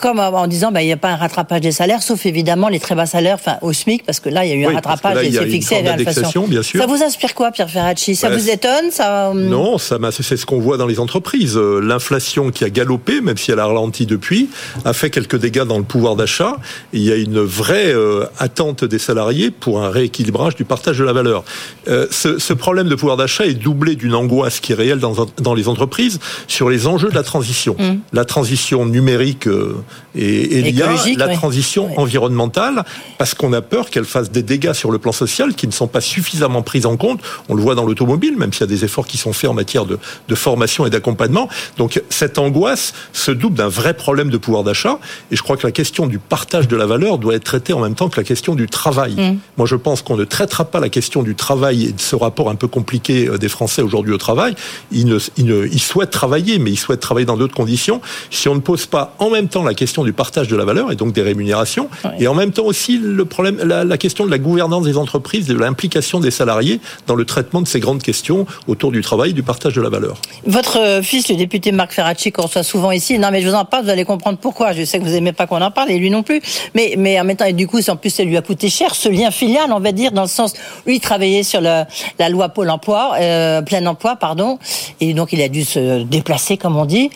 comme 0.00 0.20
en 0.20 0.46
disant 0.46 0.72
bah, 0.72 0.82
il 0.82 0.86
n'y 0.86 0.92
a 0.92 0.96
pas 0.96 1.10
un 1.10 1.16
rattrapage 1.16 1.60
des 1.60 1.72
salaires, 1.72 2.02
sauf 2.02 2.24
évidemment 2.24 2.68
les 2.68 2.80
très 2.80 2.94
bas 2.94 3.06
salaires, 3.06 3.34
enfin 3.34 3.58
au 3.60 3.72
SMIC, 3.72 4.06
parce 4.06 4.20
que 4.20 4.30
là, 4.30 4.44
il 4.44 4.50
y 4.50 4.52
a 4.52 4.56
eu 4.56 4.66
un 4.66 4.74
rattrapage 4.74 5.26
et 5.26 5.32
c'est 5.32 5.46
fixé 5.46 5.76
à 5.76 5.82
l'inflation. 5.82 6.46
Ça 6.62 6.86
vous 6.86 7.02
inspire 7.02 7.34
quoi, 7.34 7.50
Pierre 7.50 7.68
Ferracci? 7.68 8.16
Ça 8.16 8.30
vous 8.30 8.48
étonne 8.48 8.90
ça... 8.90 9.32
Non, 9.34 9.76
ça 9.76 9.98
c'est 10.10 10.36
ce 10.36 10.46
qu'on 10.46 10.60
voit 10.60 10.76
dans 10.76 10.86
les 10.86 11.00
entreprises. 11.00 11.56
L'inflation 11.56 12.50
qui 12.50 12.64
a 12.64 12.70
galopé, 12.70 13.20
même 13.20 13.36
si 13.36 13.50
elle 13.50 13.58
a 13.58 13.66
ralenti 13.66 14.06
depuis, 14.06 14.48
a 14.84 14.92
fait 14.92 15.10
quelques 15.10 15.36
dégâts 15.36 15.64
dans 15.64 15.78
le 15.78 15.84
pouvoir 15.84 16.16
d'achat. 16.16 16.56
Il 16.92 17.02
y 17.02 17.12
a 17.12 17.16
une 17.16 17.40
vraie 17.40 17.92
euh, 17.96 18.26
attente 18.38 18.84
des 18.84 18.98
salariés 18.98 19.50
pour 19.50 19.82
un 19.82 19.90
rééquilibrage 19.90 20.54
du 20.54 20.64
partage 20.64 20.98
de 20.98 21.04
la 21.04 21.12
valeur. 21.12 21.44
Euh, 21.88 22.06
ce, 22.10 22.38
ce, 22.38 22.52
problème 22.52 22.88
de 22.88 22.94
pouvoir 22.94 23.16
d'achat 23.16 23.46
est 23.46 23.54
doublé 23.54 23.96
d'une 23.96 24.14
angoisse 24.14 24.60
qui 24.60 24.72
est 24.72 24.74
réelle 24.74 24.98
dans, 24.98 25.26
dans, 25.38 25.54
les 25.54 25.68
entreprises 25.68 26.18
sur 26.46 26.68
les 26.70 26.86
enjeux 26.86 27.10
de 27.10 27.14
la 27.14 27.22
transition. 27.22 27.76
Mmh. 27.78 27.98
La 28.12 28.24
transition 28.24 28.86
numérique 28.86 29.46
euh, 29.46 29.76
et, 30.14 30.58
et 30.58 30.62
l'IA, 30.62 30.88
la 31.16 31.28
transition 31.28 31.98
environnementale, 31.98 32.84
parce 33.18 33.34
qu'on 33.34 33.52
a 33.52 33.62
peur 33.62 33.90
qu'elle 33.90 34.04
fasse 34.04 34.30
des 34.30 34.42
dégâts 34.42 34.72
sur 34.72 34.90
le 34.90 34.98
plan 34.98 35.12
social 35.12 35.54
qui 35.54 35.66
ne 35.66 35.72
sont 35.72 35.88
pas 35.88 36.00
suffisamment 36.00 36.62
pris 36.62 36.86
en 36.86 36.96
compte. 36.96 37.20
On 37.48 37.54
le 37.54 37.62
voit 37.62 37.74
dans 37.74 37.84
l'automobile, 37.84 38.36
même 38.36 38.52
s'il 38.52 38.60
y 38.60 38.64
a 38.64 38.66
des 38.66 38.84
efforts 38.84 39.06
qui 39.06 39.18
sont 39.18 39.32
faits 39.32 39.50
en 39.50 39.54
matière 39.54 39.86
de, 39.86 39.98
de 40.28 40.34
formation 40.34 40.86
et 40.86 40.90
d'accompagnement. 40.90 41.48
Donc 41.76 42.02
cette 42.10 42.38
angoisse 42.38 42.92
se 43.12 43.30
double 43.30 43.56
d'un 43.56 43.68
vrai 43.68 43.94
problème 43.94 44.30
de 44.30 44.38
pouvoir 44.38 44.64
d'achat. 44.64 44.98
Et 45.30 45.36
je 45.36 45.42
crois 45.42 45.56
que 45.56 45.66
la 45.66 45.72
question 45.72 46.06
du 46.06 46.18
partage 46.18 46.68
de 46.68 46.76
la 46.76 46.86
valeur 46.86 47.18
doit 47.18 47.34
être 47.34 47.44
traitée 47.44 47.72
en 47.76 47.80
même 47.80 47.94
temps 47.94 48.08
que 48.08 48.18
la 48.18 48.24
question 48.24 48.54
du 48.54 48.66
travail. 48.66 49.14
Mm. 49.14 49.38
Moi, 49.56 49.66
je 49.66 49.76
pense 49.76 50.02
qu'on 50.02 50.16
ne 50.16 50.24
traitera 50.24 50.64
pas 50.64 50.80
la 50.80 50.88
question 50.88 51.22
du 51.22 51.34
travail 51.34 51.86
et 51.86 51.92
de 51.92 52.00
ce 52.00 52.16
rapport 52.16 52.50
un 52.50 52.54
peu 52.54 52.68
compliqué 52.68 53.28
euh, 53.28 53.38
des 53.38 53.48
Français 53.48 53.82
aujourd'hui 53.82 54.12
au 54.12 54.18
travail. 54.18 54.54
Ils, 54.92 55.06
ne, 55.06 55.18
ils, 55.36 55.80
souhaitent 55.80 56.10
travailler, 56.10 56.58
mais 56.58 56.70
ils 56.70 56.78
souhaitent 56.78 57.00
travailler 57.00 57.26
dans 57.26 57.36
d'autres 57.36 57.54
conditions. 57.54 58.00
Si 58.30 58.48
on 58.48 58.54
ne 58.54 58.60
pose 58.60 58.86
pas 58.86 59.14
en 59.18 59.30
même 59.30 59.48
temps 59.48 59.62
la 59.62 59.74
question 59.74 60.04
du 60.04 60.12
partage 60.12 60.48
de 60.48 60.56
la 60.56 60.64
valeur 60.64 60.90
et 60.92 60.96
donc 60.96 61.12
des 61.12 61.22
rémunérations, 61.22 61.88
et 62.18 62.28
en 62.28 62.34
même 62.34 62.52
temps 62.52 62.64
aussi 62.64 62.98
le 62.98 63.24
problème, 63.24 63.58
la, 63.62 63.98
question 63.98 64.26
de 64.26 64.30
la 64.30 64.38
gouvernance 64.38 64.84
des 64.84 64.96
entreprises, 64.96 65.46
de 65.46 65.54
l'implication 65.56 66.20
des 66.20 66.30
salariés 66.30 66.80
dans 67.06 67.14
le 67.14 67.24
traitement 67.24 67.62
de 67.62 67.68
ces 67.68 67.80
grandes 67.80 68.02
questions 68.02 68.46
autour 68.66 68.92
du 68.92 69.00
travail 69.00 69.30
et 69.30 69.34
du 69.34 69.42
partage 69.42 69.74
de 69.74 69.82
la 69.82 69.88
valeur. 69.88 70.16
Votre 70.46 70.78
euh, 70.78 71.02
fils, 71.02 71.28
le 71.28 71.36
député 71.36 71.72
Marc 71.72 71.92
Ferracci, 71.92 72.32
qu'on 72.32 72.42
reçoit 72.42 72.62
souvent 72.62 72.90
ici, 72.90 73.18
non 73.18 73.30
mais 73.30 73.40
je 73.40 73.48
vous 73.48 73.54
en 73.54 73.64
parle, 73.64 73.84
vous 73.84 73.90
allez 73.90 74.04
comprendre 74.04 74.38
pourquoi. 74.38 74.72
Je 74.72 74.84
sais 74.84 74.98
que 74.98 75.04
vous 75.04 75.10
n'aimez 75.10 75.32
pas 75.32 75.46
qu'on 75.46 75.60
en 75.60 75.70
parle 75.70 75.90
et 75.90 75.98
lui 75.98 76.10
non 76.10 76.22
plus, 76.22 76.40
mais 76.74 76.94
mais 76.96 77.18
en 77.20 77.24
même 77.24 77.36
temps, 77.36 77.44
et 77.44 77.52
du 77.66 77.70
coup, 77.70 77.80
en 77.90 77.96
plus, 77.96 78.10
ça 78.10 78.22
lui 78.22 78.36
a 78.36 78.42
coûté 78.42 78.70
cher, 78.70 78.94
ce 78.94 79.08
lien 79.08 79.32
filial, 79.32 79.72
on 79.72 79.80
va 79.80 79.90
dire, 79.90 80.12
dans 80.12 80.22
le 80.22 80.28
sens, 80.28 80.52
lui, 80.86 80.96
il 80.96 81.00
travaillait 81.00 81.42
sur 81.42 81.60
la 81.60 82.28
loi 82.30 82.48
Pôle 82.48 82.70
emploi, 82.70 83.14
euh, 83.18 83.60
plein 83.60 83.84
emploi, 83.86 84.14
pardon, 84.14 84.60
et 85.00 85.14
donc 85.14 85.32
il 85.32 85.42
a 85.42 85.48
dû 85.48 85.64
se 85.64 86.04
déplacer, 86.04 86.58
comme 86.58 86.76
on 86.76 86.84
dit. 86.84 87.10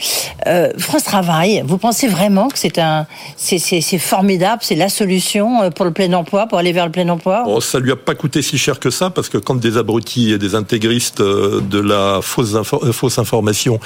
Euh, 0.49 0.71
France 0.77 1.05
Travail, 1.05 1.63
vous 1.65 1.79
pensez 1.79 2.09
vraiment 2.09 2.49
que 2.49 2.59
c'est 2.59 2.79
un, 2.79 3.07
c'est 3.37 3.99
formidable, 3.99 4.61
c'est 4.63 4.75
la 4.75 4.89
solution 4.89 5.63
euh, 5.63 5.71
pour 5.71 5.85
le 5.85 5.93
plein 5.93 6.13
emploi, 6.15 6.49
pour 6.49 6.59
aller 6.59 6.73
vers 6.73 6.87
le 6.87 6.91
plein 6.91 7.09
emploi? 7.09 7.45
Oh, 7.47 7.61
Ça 7.61 7.79
lui 7.79 7.93
a 7.93 7.97
pas 7.97 8.17
coûté 8.17 8.43
si 8.43 8.59
cher 8.59 8.81
que 8.81 8.91
ça, 8.91 9.11
parce 9.11 9.29
que 9.29 9.39
quand 9.39 9.55
des 9.55 9.77
abrutis 9.77 10.33
et 10.33 10.39
des 10.39 10.57
intégristes 10.57 11.21
euh, 11.21 11.61
de 11.61 11.79
la 11.79 12.19
fausse, 12.23 12.57
fausse 12.91 13.19
information 13.21 13.79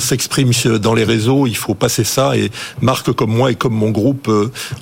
s'expriment 0.00 0.52
dans 0.82 0.94
les 0.94 1.04
réseaux, 1.04 1.46
il 1.46 1.56
faut 1.56 1.74
passer 1.74 2.02
ça. 2.02 2.36
Et 2.36 2.50
Marc, 2.80 3.12
comme 3.12 3.30
moi 3.30 3.52
et 3.52 3.54
comme 3.54 3.74
mon 3.74 3.90
groupe, 3.90 4.28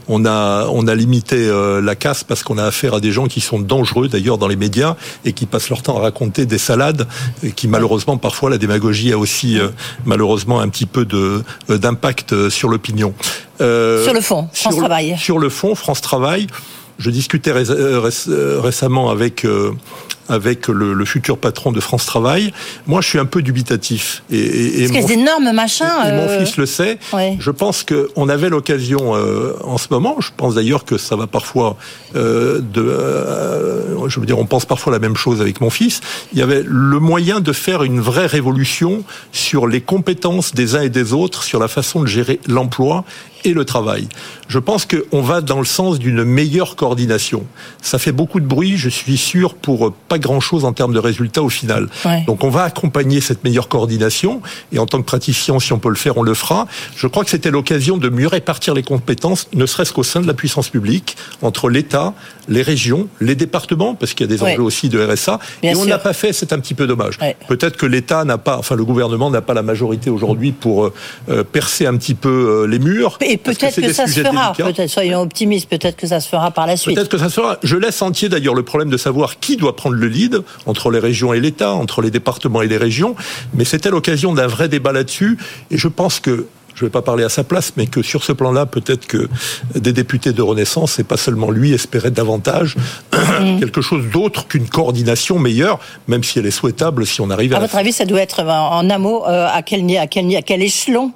on 0.08 0.24
a, 0.24 0.68
on 0.72 0.86
a 0.86 0.94
limité 0.94 1.17
limiter 1.18 1.48
euh, 1.48 1.80
la 1.80 1.96
casse 1.96 2.22
parce 2.22 2.44
qu'on 2.44 2.58
a 2.58 2.64
affaire 2.64 2.94
à 2.94 3.00
des 3.00 3.10
gens 3.10 3.26
qui 3.26 3.40
sont 3.40 3.58
dangereux 3.58 4.08
d'ailleurs 4.08 4.38
dans 4.38 4.46
les 4.46 4.56
médias 4.56 4.96
et 5.24 5.32
qui 5.32 5.46
passent 5.46 5.68
leur 5.68 5.82
temps 5.82 5.96
à 5.96 6.00
raconter 6.00 6.46
des 6.46 6.58
salades 6.58 7.08
et 7.42 7.50
qui 7.50 7.66
malheureusement 7.66 8.18
parfois 8.18 8.50
la 8.50 8.58
démagogie 8.58 9.12
a 9.12 9.18
aussi 9.18 9.58
malheureusement 10.04 10.60
un 10.60 10.68
petit 10.68 10.86
peu 10.86 11.04
de 11.04 11.42
d'impact 11.68 12.48
sur 12.50 12.68
l'opinion. 12.68 13.14
sur 13.58 13.66
le 14.14 14.20
fond, 14.20 14.48
France 14.52 14.76
Travail. 14.76 15.16
Sur 15.18 15.38
le 15.38 15.48
fond, 15.48 15.74
France 15.74 16.00
Travail. 16.00 16.46
Je 16.98 17.10
discutais 17.10 17.52
récemment 17.52 19.10
avec 19.10 19.46
avec 20.28 20.68
le, 20.68 21.04
futur 21.04 21.38
patron 21.38 21.72
de 21.72 21.80
France 21.80 22.06
Travail. 22.06 22.52
Moi, 22.86 23.00
je 23.00 23.08
suis 23.08 23.18
un 23.18 23.24
peu 23.24 23.42
dubitatif. 23.42 24.22
Et, 24.30 24.84
et, 24.84 24.88
Parce 24.88 25.02
mon, 25.02 25.08
énormes 25.08 25.52
machins. 25.52 25.86
Et, 26.06 26.12
mon 26.12 26.28
euh, 26.28 26.44
fils 26.44 26.56
le 26.56 26.66
sait. 26.66 26.98
Je 27.38 27.50
pense 27.50 27.84
qu'on 27.84 28.28
avait 28.28 28.48
l'occasion 28.48 29.14
euh, 29.14 29.54
en 29.64 29.78
ce 29.78 29.88
moment. 29.90 30.16
Je 30.20 30.30
pense 30.36 30.54
d'ailleurs 30.54 30.84
que 30.84 30.98
ça 30.98 31.16
va 31.16 31.26
parfois 31.26 31.76
euh, 32.16 32.60
de. 32.60 32.82
Euh, 32.82 34.08
je 34.08 34.20
veux 34.20 34.26
dire, 34.26 34.38
on 34.38 34.46
pense 34.46 34.64
parfois 34.64 34.92
la 34.92 34.98
même 34.98 35.16
chose 35.16 35.40
avec 35.40 35.60
mon 35.60 35.70
fils. 35.70 36.00
Il 36.32 36.38
y 36.38 36.42
avait 36.42 36.62
le 36.64 36.98
moyen 36.98 37.40
de 37.40 37.52
faire 37.52 37.82
une 37.82 38.00
vraie 38.00 38.26
révolution 38.26 39.02
sur 39.32 39.66
les 39.66 39.80
compétences 39.80 40.54
des 40.54 40.74
uns 40.74 40.82
et 40.82 40.88
des 40.88 41.12
autres, 41.12 41.42
sur 41.42 41.58
la 41.58 41.68
façon 41.68 42.00
de 42.00 42.06
gérer 42.06 42.40
l'emploi 42.46 43.04
et 43.44 43.52
le 43.52 43.64
travail. 43.64 44.08
Je 44.48 44.58
pense 44.58 44.86
qu'on 44.86 45.22
va 45.22 45.40
dans 45.40 45.58
le 45.58 45.64
sens 45.64 45.98
d'une 45.98 46.24
meilleure 46.24 46.76
coordination. 46.76 47.44
Ça 47.82 47.98
fait 47.98 48.12
beaucoup 48.12 48.40
de 48.40 48.46
bruit, 48.46 48.76
je 48.76 48.88
suis 48.88 49.16
sûr, 49.16 49.54
pour 49.54 49.92
pas 50.08 50.17
grand-chose 50.18 50.64
en 50.64 50.72
termes 50.72 50.92
de 50.92 50.98
résultats 50.98 51.42
au 51.42 51.48
final. 51.48 51.88
Donc 52.26 52.44
on 52.44 52.50
va 52.50 52.64
accompagner 52.64 53.20
cette 53.20 53.44
meilleure 53.44 53.68
coordination, 53.68 54.40
et 54.72 54.78
en 54.78 54.86
tant 54.86 54.98
que 54.98 55.06
praticien, 55.06 55.58
si 55.58 55.72
on 55.72 55.78
peut 55.78 55.88
le 55.88 55.94
faire, 55.94 56.16
on 56.16 56.22
le 56.22 56.34
fera. 56.34 56.66
Je 56.96 57.06
crois 57.06 57.24
que 57.24 57.30
c'était 57.30 57.50
l'occasion 57.50 57.96
de 57.96 58.08
mieux 58.08 58.26
répartir 58.26 58.74
les 58.74 58.82
compétences, 58.82 59.48
ne 59.54 59.66
serait-ce 59.66 59.92
qu'au 59.92 60.02
sein 60.02 60.20
de 60.20 60.26
la 60.26 60.34
puissance 60.34 60.68
publique, 60.68 61.16
entre 61.42 61.68
l'État, 61.68 62.14
les 62.48 62.62
régions, 62.62 63.08
les 63.20 63.34
départements, 63.34 63.94
parce 63.94 64.14
qu'il 64.14 64.30
y 64.30 64.32
a 64.32 64.36
des 64.36 64.42
enjeux 64.42 64.62
aussi 64.62 64.88
de 64.88 65.00
RSA, 65.00 65.38
et 65.62 65.74
on 65.76 65.84
n'a 65.84 65.98
pas 65.98 66.12
fait, 66.12 66.32
c'est 66.32 66.52
un 66.52 66.58
petit 66.58 66.74
peu 66.74 66.86
dommage. 66.86 67.18
Peut-être 67.48 67.76
que 67.76 67.86
l'État 67.86 68.24
n'a 68.24 68.38
pas, 68.38 68.58
enfin 68.58 68.76
le 68.76 68.84
gouvernement 68.84 69.30
n'a 69.30 69.42
pas 69.42 69.54
la 69.54 69.62
majorité 69.62 70.10
aujourd'hui 70.10 70.52
pour 70.52 70.86
euh, 70.86 70.94
euh, 71.28 71.44
percer 71.44 71.86
un 71.86 71.96
petit 71.96 72.14
peu 72.14 72.28
euh, 72.28 72.66
les 72.66 72.78
murs. 72.78 73.18
Et 73.20 73.36
peut-être 73.36 73.80
que, 73.80 73.92
ça 73.92 74.06
se 74.06 74.20
fera, 74.20 74.52
peut-être, 74.52 74.86
soyons 74.88 75.20
optimistes, 75.20 75.68
peut-être 75.68 75.96
que 75.96 76.06
ça 76.06 76.20
se 76.20 76.28
fera 76.28 76.50
par 76.50 76.66
la 76.66 76.76
suite. 76.76 76.94
Peut-être 76.94 77.10
que 77.10 77.18
ça 77.18 77.28
se 77.28 77.34
fera. 77.34 77.58
Je 77.62 77.76
laisse 77.76 78.00
entier 78.02 78.28
d'ailleurs 78.28 78.54
le 78.54 78.62
problème 78.62 78.90
de 78.90 78.96
savoir 78.96 79.38
qui 79.38 79.56
doit 79.56 79.76
prendre 79.76 79.96
le 79.96 80.07
lead 80.08 80.42
entre 80.66 80.90
les 80.90 80.98
régions 80.98 81.32
et 81.32 81.40
l'État, 81.40 81.72
entre 81.72 82.02
les 82.02 82.10
départements 82.10 82.62
et 82.62 82.68
les 82.68 82.76
régions, 82.76 83.14
mais 83.54 83.64
c'était 83.64 83.90
l'occasion 83.90 84.32
d'un 84.32 84.46
vrai 84.46 84.68
débat 84.68 84.92
là-dessus, 84.92 85.38
et 85.70 85.78
je 85.78 85.88
pense 85.88 86.20
que 86.20 86.46
je 86.78 86.84
ne 86.84 86.88
vais 86.88 86.92
pas 86.92 87.02
parler 87.02 87.24
à 87.24 87.28
sa 87.28 87.42
place, 87.42 87.72
mais 87.76 87.88
que 87.88 88.02
sur 88.02 88.22
ce 88.22 88.30
plan-là, 88.30 88.64
peut-être 88.64 89.08
que 89.08 89.28
des 89.74 89.92
députés 89.92 90.32
de 90.32 90.42
Renaissance, 90.42 91.00
et 91.00 91.04
pas 91.04 91.16
seulement 91.16 91.50
lui, 91.50 91.72
espéraient 91.72 92.12
davantage 92.12 92.76
quelque 93.58 93.80
chose 93.80 94.04
d'autre 94.12 94.46
qu'une 94.46 94.68
coordination 94.68 95.40
meilleure, 95.40 95.80
même 96.06 96.22
si 96.22 96.38
elle 96.38 96.46
est 96.46 96.52
souhaitable 96.52 97.04
si 97.04 97.20
on 97.20 97.30
arrive 97.30 97.52
à... 97.52 97.56
À 97.56 97.60
votre 97.60 97.76
avis, 97.76 97.92
ça 97.92 98.04
doit 98.04 98.20
être 98.20 98.44
en 98.44 98.88
un 98.88 98.98
mot, 98.98 99.26
euh, 99.26 99.48
à, 99.52 99.62
quel, 99.62 99.96
à, 99.96 100.06
quel, 100.06 100.36
à 100.36 100.42
quel 100.42 100.62
échelon 100.62 101.12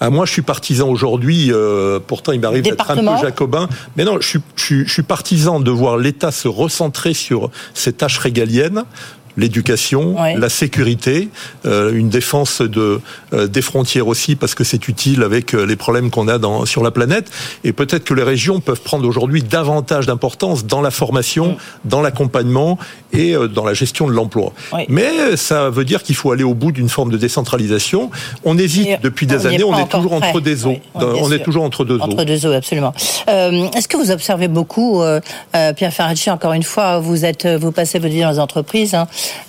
ah, 0.00 0.10
moi, 0.10 0.26
je 0.26 0.32
suis 0.32 0.42
partisan 0.42 0.88
aujourd'hui. 0.88 1.50
Euh, 1.52 1.98
pourtant, 2.04 2.32
il 2.32 2.40
m'arrive 2.40 2.64
d'être 2.64 2.90
un 2.90 2.96
peu 2.96 3.22
jacobin. 3.22 3.68
Mais 3.96 4.04
non, 4.04 4.20
je 4.20 4.26
suis, 4.26 4.40
je 4.86 4.92
suis 4.92 5.02
partisan 5.02 5.60
de 5.60 5.70
voir 5.70 5.96
l'État 5.96 6.32
se 6.32 6.48
recentrer 6.48 7.14
sur 7.14 7.50
ses 7.74 7.92
tâches 7.92 8.18
régaliennes 8.18 8.84
l'éducation, 9.36 10.16
la 10.36 10.48
sécurité, 10.48 11.28
euh, 11.66 11.92
une 11.92 12.08
défense 12.08 12.60
de, 12.60 13.00
euh, 13.32 13.46
des 13.46 13.62
frontières 13.62 14.06
aussi 14.06 14.36
parce 14.36 14.54
que 14.54 14.64
c'est 14.64 14.88
utile 14.88 15.22
avec 15.22 15.54
euh, 15.54 15.66
les 15.66 15.76
problèmes 15.76 16.10
qu'on 16.10 16.28
a 16.28 16.38
dans, 16.38 16.66
sur 16.66 16.82
la 16.82 16.90
planète. 16.90 17.30
Et 17.64 17.72
peut-être 17.72 18.04
que 18.04 18.14
les 18.14 18.22
régions 18.22 18.60
peuvent 18.60 18.80
prendre 18.80 19.06
aujourd'hui 19.06 19.42
davantage 19.42 20.06
d'importance 20.06 20.66
dans 20.66 20.80
la 20.80 20.90
formation, 20.90 21.52
mm. 21.52 21.56
dans 21.88 22.00
l'accompagnement 22.00 22.78
et 23.14 23.34
dans 23.52 23.64
la 23.64 23.74
gestion 23.74 24.06
de 24.06 24.12
l'emploi. 24.12 24.52
Mais 24.88 25.36
ça 25.36 25.70
veut 25.70 25.84
dire 25.84 26.02
qu'il 26.02 26.14
faut 26.14 26.32
aller 26.32 26.44
au 26.44 26.54
bout 26.54 26.72
d'une 26.72 26.88
forme 26.88 27.10
de 27.10 27.16
décentralisation. 27.16 28.10
On 28.44 28.58
hésite 28.58 29.00
depuis 29.02 29.26
des 29.26 29.46
années, 29.46 29.64
on 29.64 29.78
est 29.78 29.88
toujours 29.88 30.12
entre 30.12 30.40
des 30.40 30.66
eaux. 30.66 30.76
on 30.94 31.30
est 31.32 31.42
toujours 31.42 31.64
entre 31.64 31.84
deux 31.84 31.96
eaux. 31.96 32.02
Entre 32.02 32.24
deux 32.24 32.46
eaux, 32.46 32.52
absolument. 32.52 32.92
Est-ce 33.26 33.88
que 33.88 33.96
vous 33.96 34.10
observez 34.10 34.48
beaucoup, 34.48 35.02
Pierre 35.52 35.92
Ferracci, 35.92 36.30
encore 36.30 36.52
une 36.52 36.62
fois, 36.62 36.98
vous 36.98 37.24
êtes, 37.24 37.46
vous 37.46 37.72
passez 37.72 37.98
votre 37.98 38.12
vie 38.12 38.20
dans 38.20 38.30
les 38.30 38.38
entreprises. 38.38 38.94
Hein, 38.94 39.06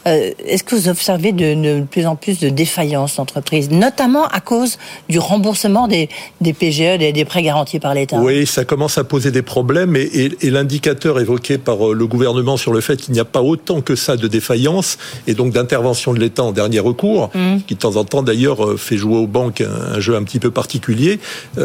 euh, 0.08 0.32
est-ce 0.46 0.64
que 0.64 0.76
vous 0.76 0.90
observez 0.90 1.32
de, 1.32 1.84
plus 1.84 2.06
en 2.06 2.16
plus 2.16 2.40
de 2.40 2.50
défaillances 2.50 3.18
d'entreprises, 3.18 3.70
notamment 3.72 4.26
à 4.28 4.40
cause 4.40 4.78
du 5.10 5.20
remboursement 5.20 5.88
des, 5.88 6.10
PGE, 6.42 6.98
des, 6.98 7.26
prêts 7.26 7.44
garantis 7.44 7.80
par 7.80 7.94
l'État? 7.94 8.20
Oui, 8.20 8.46
ça 8.46 8.66
commence 8.66 8.98
à 8.98 9.04
poser 9.04 9.32
des 9.32 9.42
problèmes 9.42 9.96
et, 9.96 10.32
l'indicateur 10.44 11.20
évoqué 11.20 11.58
par 11.58 11.90
euh, 11.90 11.94
le 11.94 12.08
gouvernement 12.08 12.56
sur 12.56 12.72
le 12.72 12.82
fait 12.82 12.98
qu'il 12.98 13.14
n'y 13.14 13.20
a 13.20 13.26
pas 13.26 13.42
autant 13.42 13.55
que 13.84 13.96
ça 13.96 14.18
de 14.18 14.28
défaillances 14.28 14.98
et 15.28 15.34
donc 15.34 15.54
d'intervention 15.54 16.14
de 16.14 16.20
l'État 16.20 16.44
en 16.44 16.52
dernier 16.52 16.80
recours, 16.80 17.30
mmh. 17.34 17.58
qui 17.68 17.76
de 17.76 17.80
temps 17.80 17.96
en 17.96 18.06
temps 18.06 18.24
d'ailleurs 18.24 18.66
euh, 18.66 18.78
fait 18.78 18.98
jouer 18.98 19.18
aux 19.18 19.28
banques 19.28 19.62
un, 19.62 20.00
jeu 20.00 20.16
un 20.16 20.24
petit 20.24 20.40
peu 20.40 20.52
particulier, 20.52 21.20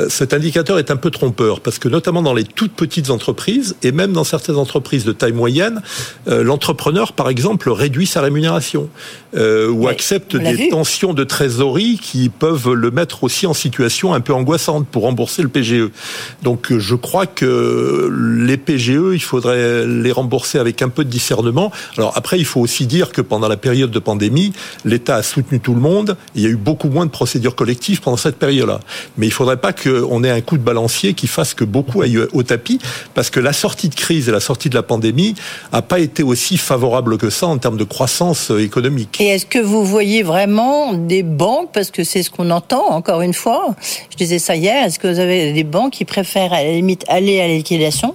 cet 0.08 0.32
indicateur 0.32 0.78
est 0.78 0.90
un 0.90 0.96
peu 0.96 1.10
trompeur 1.10 1.60
parce 1.60 1.78
que 1.78 1.88
notamment 1.88 2.22
dans 2.22 2.32
les 2.32 2.44
toutes 2.44 2.72
petites 2.72 3.10
entreprises 3.10 3.76
et 3.82 3.92
même 3.92 4.12
dans 4.12 4.24
certaines 4.24 4.56
entreprises 4.56 5.04
de 5.04 5.12
taille 5.12 5.32
moyenne, 5.32 5.82
l'entrepreneur 6.26 7.12
par 7.12 7.28
exemple 7.28 7.70
réduit 7.70 8.06
sa 8.06 8.20
rémunération 8.20 8.88
euh, 9.36 9.70
ou 9.70 9.86
accepte 9.86 10.36
des 10.36 10.70
tensions 10.70 11.14
de 11.14 11.22
trésorerie 11.22 12.00
qui 12.02 12.28
peuvent 12.28 12.72
le 12.72 12.90
mettre 12.90 13.22
aussi 13.22 13.46
en 13.46 13.54
situation 13.54 14.12
un 14.12 14.20
peu 14.20 14.34
angoissante 14.34 14.88
pour 14.88 15.02
rembourser 15.02 15.42
le 15.42 15.48
PGE. 15.48 15.90
Donc 16.42 16.72
euh, 16.72 16.78
je 16.80 16.96
crois 16.96 17.26
que 17.26 18.10
les 18.10 18.56
PGE, 18.56 19.12
il 19.12 19.22
faudrait 19.22 19.86
les 19.86 20.12
rembourser 20.12 20.58
avec 20.58 20.82
un 20.82 20.88
peu 20.88 21.04
de 21.04 21.10
discernement. 21.10 21.70
Alors 21.96 22.12
après, 22.16 22.38
il 22.38 22.44
faut 22.44 22.60
aussi 22.60 22.86
dire 22.86 23.12
que 23.12 23.20
pendant 23.20 23.48
la 23.48 23.56
période 23.56 23.90
de 23.90 23.98
pandémie, 23.98 24.52
l'État 24.84 25.16
a 25.16 25.22
soutenu 25.22 25.60
tout 25.60 25.74
le 25.74 25.80
monde. 25.80 26.16
Il 26.34 26.42
y 26.42 26.46
a 26.46 26.48
eu 26.48 26.56
beaucoup 26.56 26.88
moins 26.88 27.06
de 27.06 27.10
procédures 27.10 27.54
collectives 27.54 28.00
pendant 28.00 28.16
cette 28.16 28.36
période-là. 28.36 28.80
Mais 29.16 29.26
il 29.26 29.32
faudrait 29.32 29.56
pas 29.56 29.72
qu'on 29.72 30.24
ait 30.24 30.30
un 30.30 30.40
coup 30.40 30.58
de 30.58 30.62
balancier 30.62 31.14
qui 31.14 31.26
fasse 31.26 31.54
que 31.54 31.64
beaucoup 31.64 32.02
aillent 32.02 32.26
au 32.32 32.42
tapis, 32.42 32.78
parce 33.14 33.30
que 33.30 33.40
la 33.40 33.52
sortie 33.52 33.88
de 33.88 33.94
crise 33.94 34.28
et 34.28 34.32
la 34.32 34.40
sortie 34.40 34.68
de 34.68 34.74
la 34.74 34.82
pandémie 34.82 35.34
a 35.72 35.82
pas 35.82 35.98
été 35.98 36.22
aussi 36.22 36.56
favorable 36.56 37.18
que 37.18 37.30
ça 37.30 37.46
en 37.46 37.58
termes 37.58 37.76
de 37.76 37.84
croissance 37.84 38.50
économique. 38.50 39.20
Et 39.20 39.28
est-ce 39.28 39.46
que 39.46 39.58
vous 39.58 39.84
voyez 39.84 40.22
vraiment 40.22 40.92
des 40.92 41.22
banques, 41.22 41.70
parce 41.72 41.90
que 41.90 42.04
c'est 42.04 42.22
ce 42.22 42.30
qu'on 42.30 42.50
entend 42.50 42.90
encore 42.90 43.22
une 43.22 43.34
fois, 43.34 43.74
je 44.10 44.16
disais 44.16 44.38
ça 44.38 44.56
hier, 44.56 44.84
est-ce 44.84 44.98
que 44.98 45.08
vous 45.08 45.18
avez 45.18 45.52
des 45.52 45.64
banques 45.64 45.92
qui 45.92 46.04
préfèrent 46.04 46.52
à 46.52 46.62
la 46.62 46.72
limite 46.72 47.04
aller 47.08 47.40
à 47.40 47.46
la 47.46 47.54
liquidation 47.54 48.14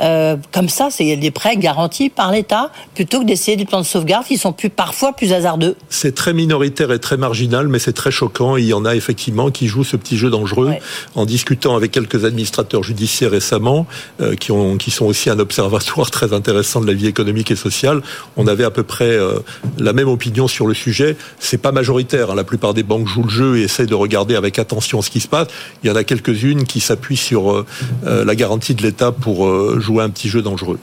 euh, 0.00 0.36
comme 0.52 0.68
ça, 0.68 0.88
c'est 0.90 1.16
des 1.16 1.30
prêts 1.30 1.56
garantis 1.56 2.08
par 2.08 2.30
l'État 2.30 2.70
plutôt 2.94 3.20
que 3.20 3.24
d'essayer 3.24 3.56
des 3.56 3.64
plans 3.64 3.80
de 3.80 3.86
sauvegarde 3.86 4.24
qui 4.26 4.38
sont 4.38 4.52
plus, 4.52 4.70
parfois 4.70 5.12
plus 5.12 5.32
hasardeux. 5.32 5.76
C'est 5.88 6.14
très 6.14 6.32
minoritaire 6.32 6.92
et 6.92 6.98
très 6.98 7.16
marginal, 7.16 7.68
mais 7.68 7.78
c'est 7.78 7.92
très 7.92 8.10
choquant. 8.10 8.56
Il 8.56 8.66
y 8.66 8.72
en 8.72 8.84
a 8.84 8.94
effectivement 8.94 9.50
qui 9.50 9.66
jouent 9.66 9.84
ce 9.84 9.96
petit 9.96 10.16
jeu 10.16 10.30
dangereux. 10.30 10.72
En 11.14 11.26
discutant 11.26 11.76
avec 11.76 11.90
quelques 11.90 12.24
administrateurs 12.24 12.82
judiciaires 12.82 13.30
récemment, 13.30 13.86
euh, 14.20 14.36
qui, 14.36 14.52
ont, 14.52 14.76
qui 14.76 14.90
sont 14.90 15.06
aussi 15.06 15.30
un 15.30 15.38
observatoire 15.38 16.10
très 16.12 16.32
intéressant 16.32 16.80
de 16.80 16.86
la 16.86 16.94
vie 16.94 17.06
économique 17.06 17.50
et 17.50 17.56
sociale, 17.56 18.02
on 18.36 18.46
avait 18.46 18.64
à 18.64 18.70
peu 18.70 18.82
près 18.82 19.10
euh, 19.10 19.40
la 19.78 19.92
même 19.92 20.08
opinion 20.08 20.48
sur 20.48 20.66
le 20.66 20.74
sujet. 20.74 21.16
C'est 21.38 21.58
pas 21.58 21.72
majoritaire. 21.72 22.30
Hein. 22.30 22.34
La 22.34 22.44
plupart 22.44 22.74
des 22.74 22.82
banques 22.82 23.08
jouent 23.08 23.24
le 23.24 23.30
jeu 23.30 23.58
et 23.58 23.62
essaient 23.62 23.86
de 23.86 23.94
regarder 23.94 24.36
avec 24.36 24.58
attention 24.58 25.02
ce 25.02 25.10
qui 25.10 25.20
se 25.20 25.28
passe. 25.28 25.48
Il 25.82 25.88
y 25.88 25.90
en 25.90 25.96
a 25.96 26.04
quelques-unes 26.04 26.64
qui 26.64 26.80
s'appuient 26.80 27.16
sur 27.16 27.64
la 28.04 28.34
garantie 28.34 28.74
de 28.74 28.82
l'État 28.82 29.12
pour 29.12 29.48
jouer 29.80 29.87
un 30.04 30.10
petit 30.10 30.28
jeu 30.28 30.42
dangereux. 30.42 30.78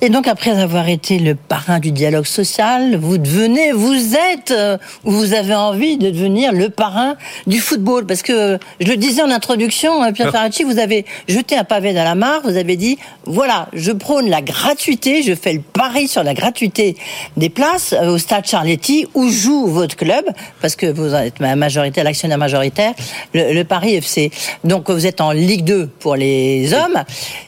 Et 0.00 0.10
donc, 0.10 0.28
après 0.28 0.52
avoir 0.52 0.88
été 0.88 1.18
le 1.18 1.34
parrain 1.34 1.80
du 1.80 1.90
dialogue 1.90 2.24
social, 2.24 2.96
vous 2.96 3.18
devenez, 3.18 3.72
vous 3.72 4.14
êtes, 4.14 4.52
euh, 4.52 4.78
ou 5.04 5.10
vous 5.10 5.32
avez 5.34 5.56
envie 5.56 5.96
de 5.96 6.10
devenir 6.10 6.52
le 6.52 6.70
parrain 6.70 7.16
du 7.48 7.58
football. 7.58 8.06
Parce 8.06 8.22
que, 8.22 8.58
je 8.80 8.86
le 8.86 8.96
disais 8.96 9.22
en 9.22 9.30
introduction, 9.30 10.00
hein, 10.00 10.12
Pierre 10.12 10.28
ah. 10.28 10.32
Ferracci, 10.32 10.62
vous 10.62 10.78
avez 10.78 11.04
jeté 11.26 11.56
un 11.56 11.64
pavé 11.64 11.94
dans 11.94 12.04
la 12.04 12.14
mare, 12.14 12.42
vous 12.44 12.56
avez 12.56 12.76
dit, 12.76 12.96
voilà, 13.24 13.66
je 13.72 13.90
prône 13.90 14.30
la 14.30 14.40
gratuité, 14.40 15.24
je 15.24 15.34
fais 15.34 15.54
le 15.54 15.62
pari 15.62 16.06
sur 16.06 16.22
la 16.22 16.32
gratuité 16.32 16.96
des 17.36 17.48
places 17.48 17.92
euh, 17.92 18.12
au 18.12 18.18
stade 18.18 18.46
Charletti, 18.46 19.08
où 19.14 19.28
joue 19.28 19.66
votre 19.66 19.96
club, 19.96 20.24
parce 20.60 20.76
que 20.76 20.86
vous 20.86 21.12
êtes 21.12 21.40
ma 21.40 21.56
majorité, 21.56 22.04
l'actionnaire 22.04 22.38
majoritaire, 22.38 22.94
le, 23.34 23.52
le 23.52 23.64
Paris 23.64 23.96
FC. 23.96 24.30
Donc, 24.62 24.90
vous 24.90 25.06
êtes 25.06 25.20
en 25.20 25.32
Ligue 25.32 25.64
2 25.64 25.88
pour 25.98 26.14
les 26.14 26.72
hommes, 26.72 27.02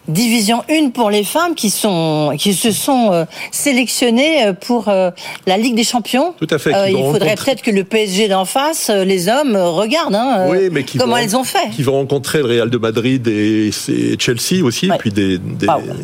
Division 0.09 0.65
1 0.69 0.91
pour 0.91 1.11
les 1.11 1.23
femmes 1.23 1.55
qui 1.55 1.71
sont 1.71 2.33
qui 2.41 2.55
se 2.55 2.73
sont 2.73 3.27
sélectionnés 3.51 4.53
pour 4.67 4.87
la 4.87 5.57
Ligue 5.59 5.75
des 5.75 5.85
Champions. 5.85 6.35
Tout 6.39 6.47
à 6.51 6.59
fait. 6.59 6.73
il 6.91 6.97
faudrait 6.97 7.35
peut-être 7.35 7.63
que 7.63 7.71
le 7.71 7.85
PSG 7.85 8.29
d'en 8.29 8.47
face, 8.47 8.91
les 8.91 9.29
hommes, 9.29 9.57
regardent 9.57 10.15
hein, 10.15 10.49
comment 10.99 11.19
ils 11.19 11.37
ont 11.37 11.45
fait. 11.45 11.71
Qui 11.77 11.83
vont 11.83 11.93
rencontrer 11.93 12.39
le 12.39 12.47
Real 12.47 12.71
de 12.71 12.79
Madrid 12.79 13.29
et, 13.29 13.71
Chelsea 14.19 14.65
aussi, 14.65 14.87
et 14.87 14.99
puis 14.99 15.11
des, 15.11 15.39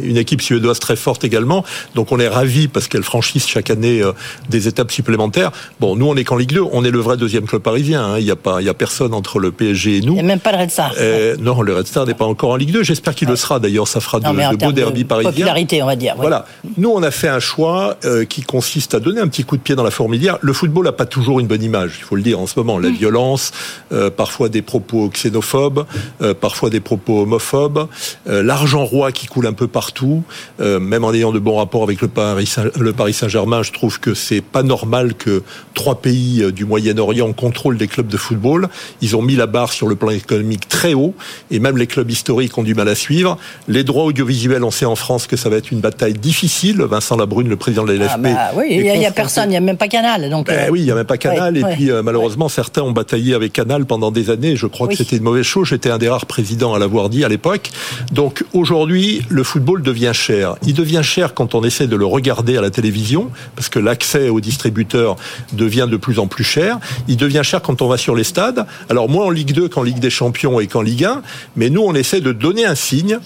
une 0.03 0.19
équipe 0.19 0.43
suédoise 0.43 0.79
très 0.79 0.97
forte 0.97 1.25
également. 1.25 1.65
Donc 1.95 2.13
on 2.13 2.21
est 2.21 2.29
ravis 2.29 2.69
parce 2.69 2.87
qu'elles 2.87 3.03
franchissent 3.03 3.49
chaque 3.49 3.71
année 3.71 4.03
des 4.51 4.69
étapes 4.69 4.93
supplémentaires. 4.93 5.53
Bon, 5.81 5.97
nous 5.97 6.07
on 6.07 6.17
est 6.17 6.25
qu'en 6.25 6.37
Ligue 6.37 6.53
2, 6.53 6.61
on 6.73 6.85
est 6.85 6.91
le 6.91 6.99
vrai 6.99 7.17
deuxième 7.17 7.47
club 7.47 7.63
parisien. 7.63 8.05
Hein. 8.05 8.19
Il 8.19 8.25
n'y 8.25 8.31
a 8.31 8.37
pas, 8.37 8.61
il 8.61 8.67
y 8.67 8.71
a 8.71 8.75
personne 8.75 9.15
entre 9.15 9.39
le 9.39 9.53
PSG 9.53 9.99
et 9.99 10.01
nous. 10.03 10.13
Il 10.13 10.15
n'y 10.17 10.21
a 10.21 10.23
même 10.23 10.41
pas 10.41 10.53
le 10.53 10.59
Red 10.59 10.71
Star. 10.71 10.93
non, 11.41 11.63
le 11.63 11.75
Red 11.75 11.87
Star 11.87 12.07
n'est 12.07 12.15
pas 12.15 12.27
encore 12.27 12.51
en 12.51 12.57
Ligue 12.57 12.73
2. 12.73 12.83
J'espère 12.83 13.15
qu'il 13.15 13.29
le 13.29 13.37
sera. 13.37 13.59
D'ailleurs, 13.59 13.89
ça 13.89 14.01
fera 14.01 14.21
de, 14.21 14.27
de 14.27 14.57
beaux 14.57 14.73
derby 14.73 15.05
parisiens. 15.05 15.31
Popularité, 15.31 15.83
on 15.83 15.87
va 15.87 15.97
dire. 15.97 16.15
Voilà. 16.29 16.45
Nous, 16.77 16.91
on 16.91 17.05
a 17.05 17.13
fait 17.13 17.29
un 17.29 17.39
choix 17.39 17.99
euh, 18.05 18.25
qui 18.25 18.43
consiste 18.43 18.95
à 18.95 18.99
donner 18.99 19.21
un 19.21 19.29
petit 19.29 19.45
coup 19.45 19.57
de 19.57 19.63
pied 19.63 19.77
dans 19.77 19.85
la 19.85 19.93
fourmilière. 19.93 20.39
Le 20.41 20.53
football 20.53 20.87
n'a 20.87 20.91
pas 20.91 21.07
toujours 21.07 21.39
une 21.39 21.47
bonne 21.47 21.63
image. 21.63 21.99
Il 22.01 22.03
faut 22.03 22.17
le 22.17 22.23
dire 22.23 22.41
en 22.41 22.49
ce 22.49 22.59
moment. 22.59 22.81
La 22.81 22.89
mm. 22.89 22.95
violence, 22.95 23.53
euh, 23.93 24.11
parfois 24.11 24.49
des 24.49 24.61
propos 24.61 25.09
xénophobes, 25.09 25.87
euh, 26.23 26.35
parfois 26.35 26.69
des 26.69 26.81
propos 26.81 27.23
homophobes, 27.23 27.87
l'argent 28.27 28.85
roi 28.85 29.13
qui 29.13 29.29
coule 29.29 29.47
un 29.47 29.53
peu 29.53 29.69
partout. 29.69 30.25
même 30.59 31.05
en 31.05 31.13
ayant 31.13 31.31
de 31.31 31.39
bons 31.39 31.59
rapports 31.59 31.85
avec 31.85 32.01
le 32.01 32.09
Paris, 32.09 32.53
le 32.77 32.93
Paris 32.93 33.13
Saint-Germain, 33.13 33.63
je 33.63 33.71
trouve 33.71 34.01
que 34.01 34.15
c'est 34.15 34.41
pas 34.41 34.65
normal 34.65 35.15
que 35.15 35.45
trois 35.75 36.01
pays 36.01 36.53
du 36.53 36.65
Moyen-Orient 36.65 37.33
contrôlent 37.35 37.77
des 37.77 37.87
clubs 37.87 38.09
de 38.09 38.17
football. 38.17 38.69
Ils 39.01 39.15
ont 39.15 39.23
mis 39.23 39.37
la 39.37 39.47
barre 39.47 39.73
sur 39.73 39.87
le 39.87 39.95
plan 39.95 40.11
économique 40.11 40.69
très 40.69 40.95
haut 40.95 41.15
et 41.53 41.61
même 41.61 41.77
les 41.77 41.87
clubs 41.87 42.11
historiques 42.11 42.59
ont 42.59 42.65
du 42.65 42.75
mal 42.75 42.89
à 42.89 42.97
suivre. 42.97 43.39
Les 43.69 43.85
droits 43.85 44.05
audiovisuels, 44.05 44.65
on 44.65 44.73
sait 44.73 44.87
en 44.87 44.97
France 44.97 45.29
que 45.29 45.37
ça 45.37 45.49
va 45.49 45.57
être 45.57 45.71
une 45.71 45.81
bataille 45.81 46.16
difficile. 46.17 46.83
Vincent 46.83 47.17
Labrune, 47.17 47.49
le 47.49 47.57
président 47.57 47.85
de 47.85 47.93
la 47.93 48.05
LFP. 48.05 48.11
Ah 48.15 48.19
bah 48.19 48.51
oui, 48.57 48.67
il 48.71 48.99
n'y 48.99 49.07
a, 49.07 49.11
personne, 49.11 49.47
il 49.47 49.51
n'y 49.51 49.57
a 49.57 49.61
même 49.61 49.77
pas 49.77 49.89
Canal. 49.89 50.29
Donc 50.31 50.47
ben 50.47 50.67
euh, 50.67 50.71
oui, 50.71 50.81
il 50.81 50.85
n'y 50.85 50.91
a 50.91 50.95
même 50.95 51.07
pas 51.07 51.19
Canal. 51.19 51.57
et 51.57 51.63
puis 51.75 51.91
euh, 51.91 52.03
malheureusement, 52.03 52.49
certains 52.49 52.83
ont 52.83 52.93
bataillé 52.93 53.35
avec 53.35 53.53
Canal 53.53 53.87
pendant 53.87 54.11
des 54.11 54.31
années. 54.31 54.57
Je 54.57 54.67
crois 54.67 54.89
que 54.89 54.95
c'était 54.95 55.17
une 55.17 55.23
mauvaise 55.23 55.45
chose. 55.45 55.69
J'étais 55.69 55.91
un 55.91 55.99
des 55.99 56.09
rares 56.09 56.27
présidents 56.27 56.75
à 56.75 56.79
l'avoir 56.79 57.09
dit 57.09 57.25
à 57.25 57.29
l'époque. 57.29 57.71
Donc 58.13 58.45
aujourd'hui, 58.53 59.23
le 59.29 59.43
football 59.43 59.83
devient 59.83 60.13
cher. 60.15 60.57
Il 60.67 60.75
devient 60.75 61.03
cher 61.03 61.35
quand 61.35 61.55
on 61.55 61.63
essaie 61.65 61.87
de 61.87 61.97
le 61.97 62.07
regarder 62.07 62.57
à 62.57 62.61
la 62.61 62.71
télévision, 62.71 63.31
parce 63.55 63.69
que 63.69 63.79
l'accès 63.79 64.29
aux 64.29 64.41
distributeurs 64.41 65.17
devient 65.53 65.87
de 65.91 65.97
plus 65.97 66.19
en 66.19 66.27
plus 66.27 66.45
cher. 66.45 66.79
Il 67.09 67.17
devient 67.17 67.43
cher 67.43 67.63
quand 67.63 67.83
on 67.83 67.89
va 67.89 67.97
sur 67.97 68.15
les 68.15 68.25
stades. 68.25 68.67
Alors 68.89 69.09
moins 69.09 69.27
en 69.27 69.31
Ligue 69.31 69.53
2 69.53 69.69
qu'en 69.69 69.83
Ligue 69.83 70.01
des 70.01 70.11
Champions 70.11 70.61
et 70.61 70.67
qu'en 70.67 70.83
Ligue 70.83 71.05
1, 71.05 71.23
mais 71.57 71.71
nous 71.71 71.83
on 71.83 71.95
essaie 71.95 72.21
de 72.21 72.33
donner 72.33 72.65
un 72.65 72.75
signe 72.75 73.19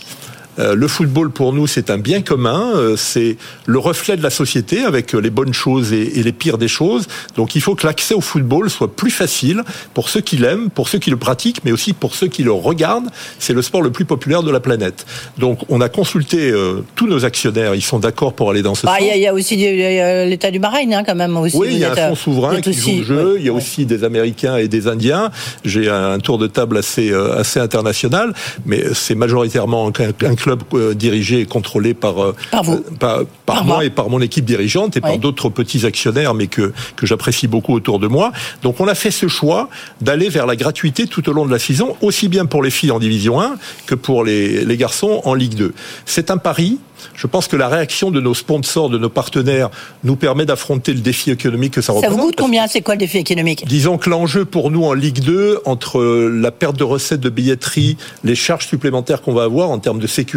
le 0.75 0.89
football 0.89 1.31
pour 1.31 1.53
nous 1.53 1.67
c'est 1.67 1.91
un 1.91 1.99
bien 1.99 2.23
commun, 2.23 2.73
euh, 2.75 2.97
c'est 2.97 3.37
le 3.67 3.79
reflet 3.79 4.17
de 4.17 4.23
la 4.23 4.31
société 4.31 4.83
avec 4.83 5.13
les 5.13 5.31
bonnes 5.31 5.55
choses 5.55 5.93
et, 5.93 6.23
les 6.23 6.33
pires 6.33 6.59
des 6.59 6.69
choses. 6.69 7.07
Donc 7.37 7.55
il 7.55 7.63
faut 7.63 7.75
que 7.75 7.87
l'accès 7.87 8.15
au 8.15 8.21
football 8.21 8.69
soit 8.69 8.95
plus 8.95 9.11
facile 9.11 9.63
pour 9.95 10.09
ceux 10.09 10.21
qui 10.21 10.37
l'aiment, 10.37 10.71
pour 10.71 10.89
ceux 10.89 10.99
qui 10.99 11.11
le 11.11 11.17
pratiquent, 11.17 11.65
mais 11.65 11.73
aussi 11.73 11.93
pour 11.93 12.15
ceux 12.15 12.29
qui 12.29 12.43
le 12.43 12.53
regardent. 12.53 13.09
C'est 13.39 13.53
le 13.53 13.63
sport 13.63 13.83
le 13.83 13.91
plus 13.91 14.05
populaire 14.05 14.43
de 14.43 14.51
la 14.51 14.61
planète. 14.61 15.07
Donc 15.39 15.61
on 15.69 15.81
a 15.81 15.89
consulté 15.89 16.51
euh, 16.51 16.85
tous 16.95 17.07
nos 17.07 17.25
actionnaires, 17.25 17.75
ils 17.75 17.83
sont 17.83 17.99
d'accord 17.99 18.35
pour 18.35 18.51
aller 18.51 18.63
dans 18.63 18.75
ce 18.75 18.87
bah, 18.87 18.99
sens. 18.99 19.09
Il 19.15 19.21
y, 19.21 19.27
a 19.27 19.35
aussi 19.35 19.57
l'État 19.57 20.51
du 20.51 20.59
Bahreïn 20.59 20.93
hein, 20.93 21.03
quand 21.05 21.15
même 21.15 21.37
aussi. 21.37 21.57
Oui, 21.57 21.69
il 21.73 21.79
y 21.79 21.85
a 21.85 21.93
un 21.93 22.09
fonds 22.09 22.15
souverain 22.15 22.61
qui 22.61 22.73
joue 22.73 22.99
le 22.99 23.05
jeu. 23.05 23.37
il 23.39 23.47
y 23.47 23.49
a 23.49 23.53
aussi 23.53 23.87
des 23.87 24.05
Américains 24.05 24.57
et 24.57 24.69
des 24.69 24.87
Indiens. 24.87 25.31
J'ai 25.65 25.89
un 25.89 26.19
tour 26.19 26.39
de 26.39 26.47
table 26.47 26.77
assez 26.79 27.13
assez 27.13 27.61
international, 27.61 28.35
mais 28.67 28.83
c'est 28.95 29.15
majoritairement 29.15 29.89
un, 29.89 30.27
un 30.27 30.35
club 30.51 30.63
euh, 30.75 30.95
dirigé 30.95 31.41
et 31.41 31.47
contrôlé 31.47 31.95
par, 31.95 32.23
euh, 32.23 32.35
euh, 32.55 33.25
par, 33.47 33.65
moi, 33.65 33.85
et 33.85 33.91
par 33.91 34.11
mon 34.11 34.21
équipe 34.21 34.45
dirigeante 34.45 34.97
et 34.97 35.01
par 35.01 35.19
d'autres 35.19 35.49
petits 35.49 35.87
actionnaires, 35.87 36.35
mais 36.35 36.49
que, 36.49 36.73
que 36.97 37.07
j'apprécie 37.07 37.47
beaucoup 37.47 37.75
autour 37.75 38.01
de 38.01 38.09
moi. 38.09 38.33
Donc 38.63 38.81
on 38.81 38.89
a 38.89 38.95
fait 38.95 39.13
ce 39.13 39.29
choix 39.29 39.69
d'aller 40.01 40.29
vers 40.29 40.47
la 40.47 40.57
gratuité 40.57 41.07
tout 41.07 41.29
au 41.29 41.33
long 41.33 41.47
de 41.47 41.53
la 41.53 41.59
saison, 41.59 41.97
aussi 42.01 42.29
bien 42.29 42.47
pour 42.47 42.63
les 42.63 42.71
filles 42.71 42.91
en 42.91 42.99
Division 42.99 43.41
1 43.41 43.57
que 43.87 43.95
pour 43.95 44.25
les, 44.25 44.65
les 44.65 44.77
garçons 44.77 45.21
en 45.25 45.35
Ligue 45.35 45.55
2. 45.55 45.73
C'est 46.05 46.31
un 46.31 46.39
pari 46.39 46.79
je 47.15 47.27
pense 47.27 47.49
que 47.49 47.57
la 47.57 47.69
réaction 47.69 48.11
de 48.11 48.21
nos 48.21 48.35
sponsors, 48.35 48.91
de 48.91 48.99
nos 48.99 49.09
partenaires, 49.09 49.71
nous 50.05 50.17
permet 50.17 50.47
d'affronter 50.47 50.93
le 50.93 51.01
défi 51.01 51.31
économique 51.31 51.75
que 51.75 51.81
ça, 51.81 51.93
représente. 51.93 52.17
Ça 52.17 52.21
vous 52.21 52.29
coûte 52.29 52.37
combien? 52.39 52.67
C'est 52.67 52.81
quoi 52.83 52.95
le 52.95 53.01
défi 53.01 53.19
économique? 53.19 53.67
Disons 53.67 53.99
que 53.99 54.11
l'enjeu 54.11 54.45
pour 54.45 54.71
nous 54.71 54.85
en 54.85 54.93
Ligue 54.93 55.21
2, 55.21 55.61
entre 55.65 56.03
la 56.03 56.51
perte 56.51 56.77
de 56.77 56.85
recettes 56.85 57.21
de 57.21 57.31
billetterie, 57.31 57.97
les 58.25 58.35
charges 58.35 58.67
supplémentaires 58.67 59.23
qu'on 59.23 59.35
va 59.35 59.45
avoir 59.45 59.71
en 59.71 59.79
termes 59.79 59.99
de 59.99 60.07
sécurité, 60.07 60.30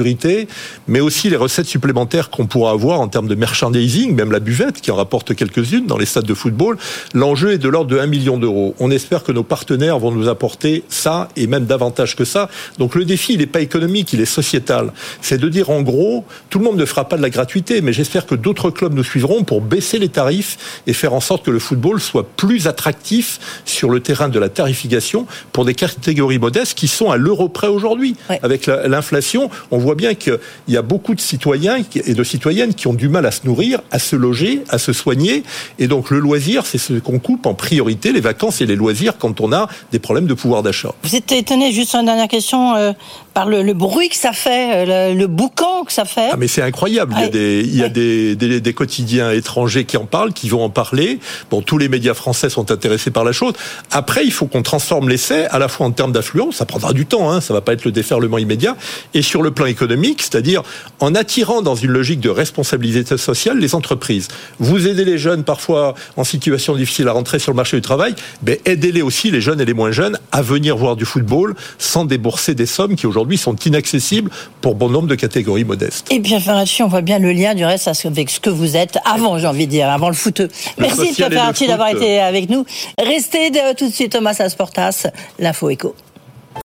mais 0.87 0.99
aussi 0.99 1.29
les 1.29 1.35
recettes 1.35 1.65
supplémentaires 1.65 2.29
qu'on 2.29 2.45
pourra 2.45 2.71
avoir 2.71 2.99
en 2.99 3.07
termes 3.07 3.27
de 3.27 3.35
merchandising, 3.35 4.15
même 4.15 4.31
la 4.31 4.39
buvette 4.39 4.81
qui 4.81 4.91
en 4.91 4.95
rapporte 4.95 5.35
quelques-unes 5.35 5.85
dans 5.85 5.97
les 5.97 6.05
stades 6.05 6.25
de 6.25 6.33
football, 6.33 6.77
l'enjeu 7.13 7.53
est 7.53 7.57
de 7.57 7.69
l'ordre 7.69 7.89
de 7.89 7.99
1 7.99 8.07
million 8.07 8.37
d'euros. 8.37 8.75
On 8.79 8.91
espère 8.91 9.23
que 9.23 9.31
nos 9.31 9.43
partenaires 9.43 9.99
vont 9.99 10.11
nous 10.11 10.27
apporter 10.27 10.83
ça 10.89 11.29
et 11.35 11.47
même 11.47 11.65
davantage 11.65 12.15
que 12.15 12.25
ça. 12.25 12.49
Donc 12.77 12.95
le 12.95 13.05
défi, 13.05 13.33
il 13.33 13.39
n'est 13.39 13.45
pas 13.45 13.61
économique, 13.61 14.13
il 14.13 14.21
est 14.21 14.25
sociétal. 14.25 14.91
C'est 15.21 15.37
de 15.37 15.49
dire 15.49 15.69
en 15.69 15.81
gros, 15.81 16.25
tout 16.49 16.59
le 16.59 16.65
monde 16.65 16.77
ne 16.77 16.85
fera 16.85 17.07
pas 17.07 17.17
de 17.17 17.21
la 17.21 17.29
gratuité, 17.29 17.81
mais 17.81 17.93
j'espère 17.93 18.25
que 18.25 18.35
d'autres 18.35 18.69
clubs 18.69 18.93
nous 18.93 19.03
suivront 19.03 19.43
pour 19.43 19.61
baisser 19.61 19.99
les 19.99 20.09
tarifs 20.09 20.81
et 20.87 20.93
faire 20.93 21.13
en 21.13 21.21
sorte 21.21 21.45
que 21.45 21.51
le 21.51 21.59
football 21.59 21.99
soit 21.99 22.27
plus 22.35 22.67
attractif 22.67 23.61
sur 23.65 23.89
le 23.89 23.99
terrain 23.99 24.29
de 24.29 24.39
la 24.39 24.49
tarification 24.49 25.25
pour 25.51 25.65
des 25.65 25.73
catégories 25.73 26.39
modestes 26.39 26.77
qui 26.77 26.87
sont 26.87 27.11
à 27.11 27.17
l'euro 27.17 27.49
près 27.49 27.67
aujourd'hui. 27.67 28.15
Avec 28.41 28.67
l'inflation, 28.67 29.49
on 29.71 29.77
voit 29.83 29.95
bien 29.95 30.13
qu'il 30.15 30.39
y 30.67 30.77
a 30.77 30.81
beaucoup 30.81 31.15
de 31.15 31.21
citoyens 31.21 31.77
et 31.95 32.13
de 32.13 32.23
citoyennes 32.23 32.73
qui 32.73 32.87
ont 32.87 32.93
du 32.93 33.09
mal 33.09 33.25
à 33.25 33.31
se 33.31 33.45
nourrir, 33.45 33.81
à 33.91 33.99
se 33.99 34.15
loger, 34.15 34.63
à 34.69 34.77
se 34.77 34.93
soigner. 34.93 35.43
Et 35.79 35.87
donc 35.87 36.09
le 36.09 36.19
loisir, 36.19 36.65
c'est 36.65 36.77
ce 36.77 36.93
qu'on 36.93 37.19
coupe 37.19 37.45
en 37.45 37.53
priorité, 37.53 38.11
les 38.11 38.21
vacances 38.21 38.61
et 38.61 38.65
les 38.65 38.75
loisirs 38.75 39.17
quand 39.17 39.41
on 39.41 39.51
a 39.51 39.67
des 39.91 39.99
problèmes 39.99 40.27
de 40.27 40.33
pouvoir 40.33 40.63
d'achat. 40.63 40.93
Vous 41.03 41.15
êtes 41.15 41.31
étonné, 41.31 41.71
juste 41.71 41.95
une 41.95 42.05
dernière 42.05 42.27
question, 42.27 42.75
euh, 42.75 42.93
par 43.33 43.47
le, 43.47 43.73
bruit 43.73 44.09
que 44.09 44.15
ça 44.15 44.31
fait, 44.31 44.87
euh, 44.87 45.13
le, 45.13 45.27
boucan 45.27 45.83
que 45.83 45.91
ça 45.91 46.05
fait. 46.05 46.29
Ah 46.31 46.35
mais 46.37 46.47
c'est 46.47 46.61
incroyable. 46.61 47.13
Il 47.17 47.21
y 47.21 47.25
a, 47.25 47.29
des, 47.29 47.61
il 47.65 47.75
y 47.75 47.83
a 47.83 47.89
des, 47.89 48.35
des, 48.35 48.61
des, 48.61 48.73
quotidiens 48.73 49.31
étrangers 49.31 49.85
qui 49.85 49.97
en 49.97 50.05
parlent, 50.05 50.33
qui 50.33 50.49
vont 50.49 50.63
en 50.63 50.69
parler. 50.69 51.19
Bon, 51.49 51.61
tous 51.61 51.77
les 51.77 51.89
médias 51.89 52.13
français 52.13 52.49
sont 52.49 52.71
intéressés 52.71 53.11
par 53.11 53.23
la 53.23 53.31
chose. 53.31 53.53
Après, 53.91 54.23
il 54.25 54.31
faut 54.31 54.45
qu'on 54.45 54.61
transforme 54.61 55.09
l'essai 55.09 55.45
à 55.45 55.59
la 55.59 55.67
fois 55.67 55.87
en 55.87 55.91
termes 55.91 56.11
d'affluence, 56.11 56.57
ça 56.57 56.65
prendra 56.65 56.93
du 56.93 57.05
temps, 57.05 57.31
hein, 57.31 57.41
ça 57.41 57.53
va 57.53 57.61
pas 57.61 57.73
être 57.73 57.85
le 57.85 57.91
déferlement 57.91 58.37
immédiat, 58.37 58.75
et 59.13 59.21
sur 59.21 59.41
le 59.41 59.51
plan 59.51 59.65
économique, 59.73 60.21
c'est-à-dire 60.21 60.63
en 60.99 61.13
attirant 61.15 61.61
dans 61.61 61.75
une 61.75 61.91
logique 61.91 62.21
de 62.21 62.29
responsabilité 62.29 63.17
sociale 63.17 63.57
les 63.59 63.75
entreprises. 63.75 64.27
Vous 64.59 64.87
aidez 64.87 65.05
les 65.05 65.17
jeunes 65.17 65.43
parfois 65.43 65.95
en 66.15 66.23
situation 66.23 66.75
difficile 66.75 67.07
à 67.07 67.11
rentrer 67.11 67.39
sur 67.39 67.51
le 67.51 67.57
marché 67.57 67.77
du 67.77 67.81
travail, 67.81 68.15
mais 68.45 68.61
aidez-les 68.65 69.01
aussi, 69.01 69.31
les 69.31 69.41
jeunes 69.41 69.59
et 69.59 69.65
les 69.65 69.73
moins 69.73 69.91
jeunes, 69.91 70.17
à 70.31 70.41
venir 70.41 70.77
voir 70.77 70.95
du 70.95 71.05
football 71.05 71.55
sans 71.77 72.05
débourser 72.05 72.55
des 72.55 72.65
sommes 72.65 72.95
qui 72.95 73.07
aujourd'hui 73.07 73.37
sont 73.37 73.55
inaccessibles 73.55 74.31
pour 74.61 74.75
bon 74.75 74.89
nombre 74.89 75.07
de 75.07 75.15
catégories 75.15 75.65
modestes. 75.65 76.07
Et 76.11 76.19
bien, 76.19 76.39
Ferracci, 76.39 76.83
on 76.83 76.87
voit 76.87 77.01
bien 77.01 77.19
le 77.19 77.31
lien 77.31 77.55
du 77.55 77.65
reste 77.65 77.89
avec 78.05 78.29
ce 78.29 78.39
que 78.39 78.49
vous 78.49 78.77
êtes 78.77 78.97
avant, 79.03 79.37
j'ai 79.37 79.47
envie 79.47 79.65
de 79.65 79.71
dire, 79.71 79.89
avant 79.89 80.09
le 80.09 80.15
footeux. 80.15 80.49
Merci, 80.77 81.13
Pierre 81.13 81.29
Ferracci, 81.29 81.67
d'avoir 81.67 81.89
été 81.89 82.19
avec 82.19 82.49
nous. 82.49 82.65
Restez 82.97 83.51
tout 83.77 83.87
de 83.89 83.93
suite, 83.93 84.11
Thomas 84.13 84.35
Asportas, 84.39 85.07
l'info 85.39 85.69
écho. 85.69 85.95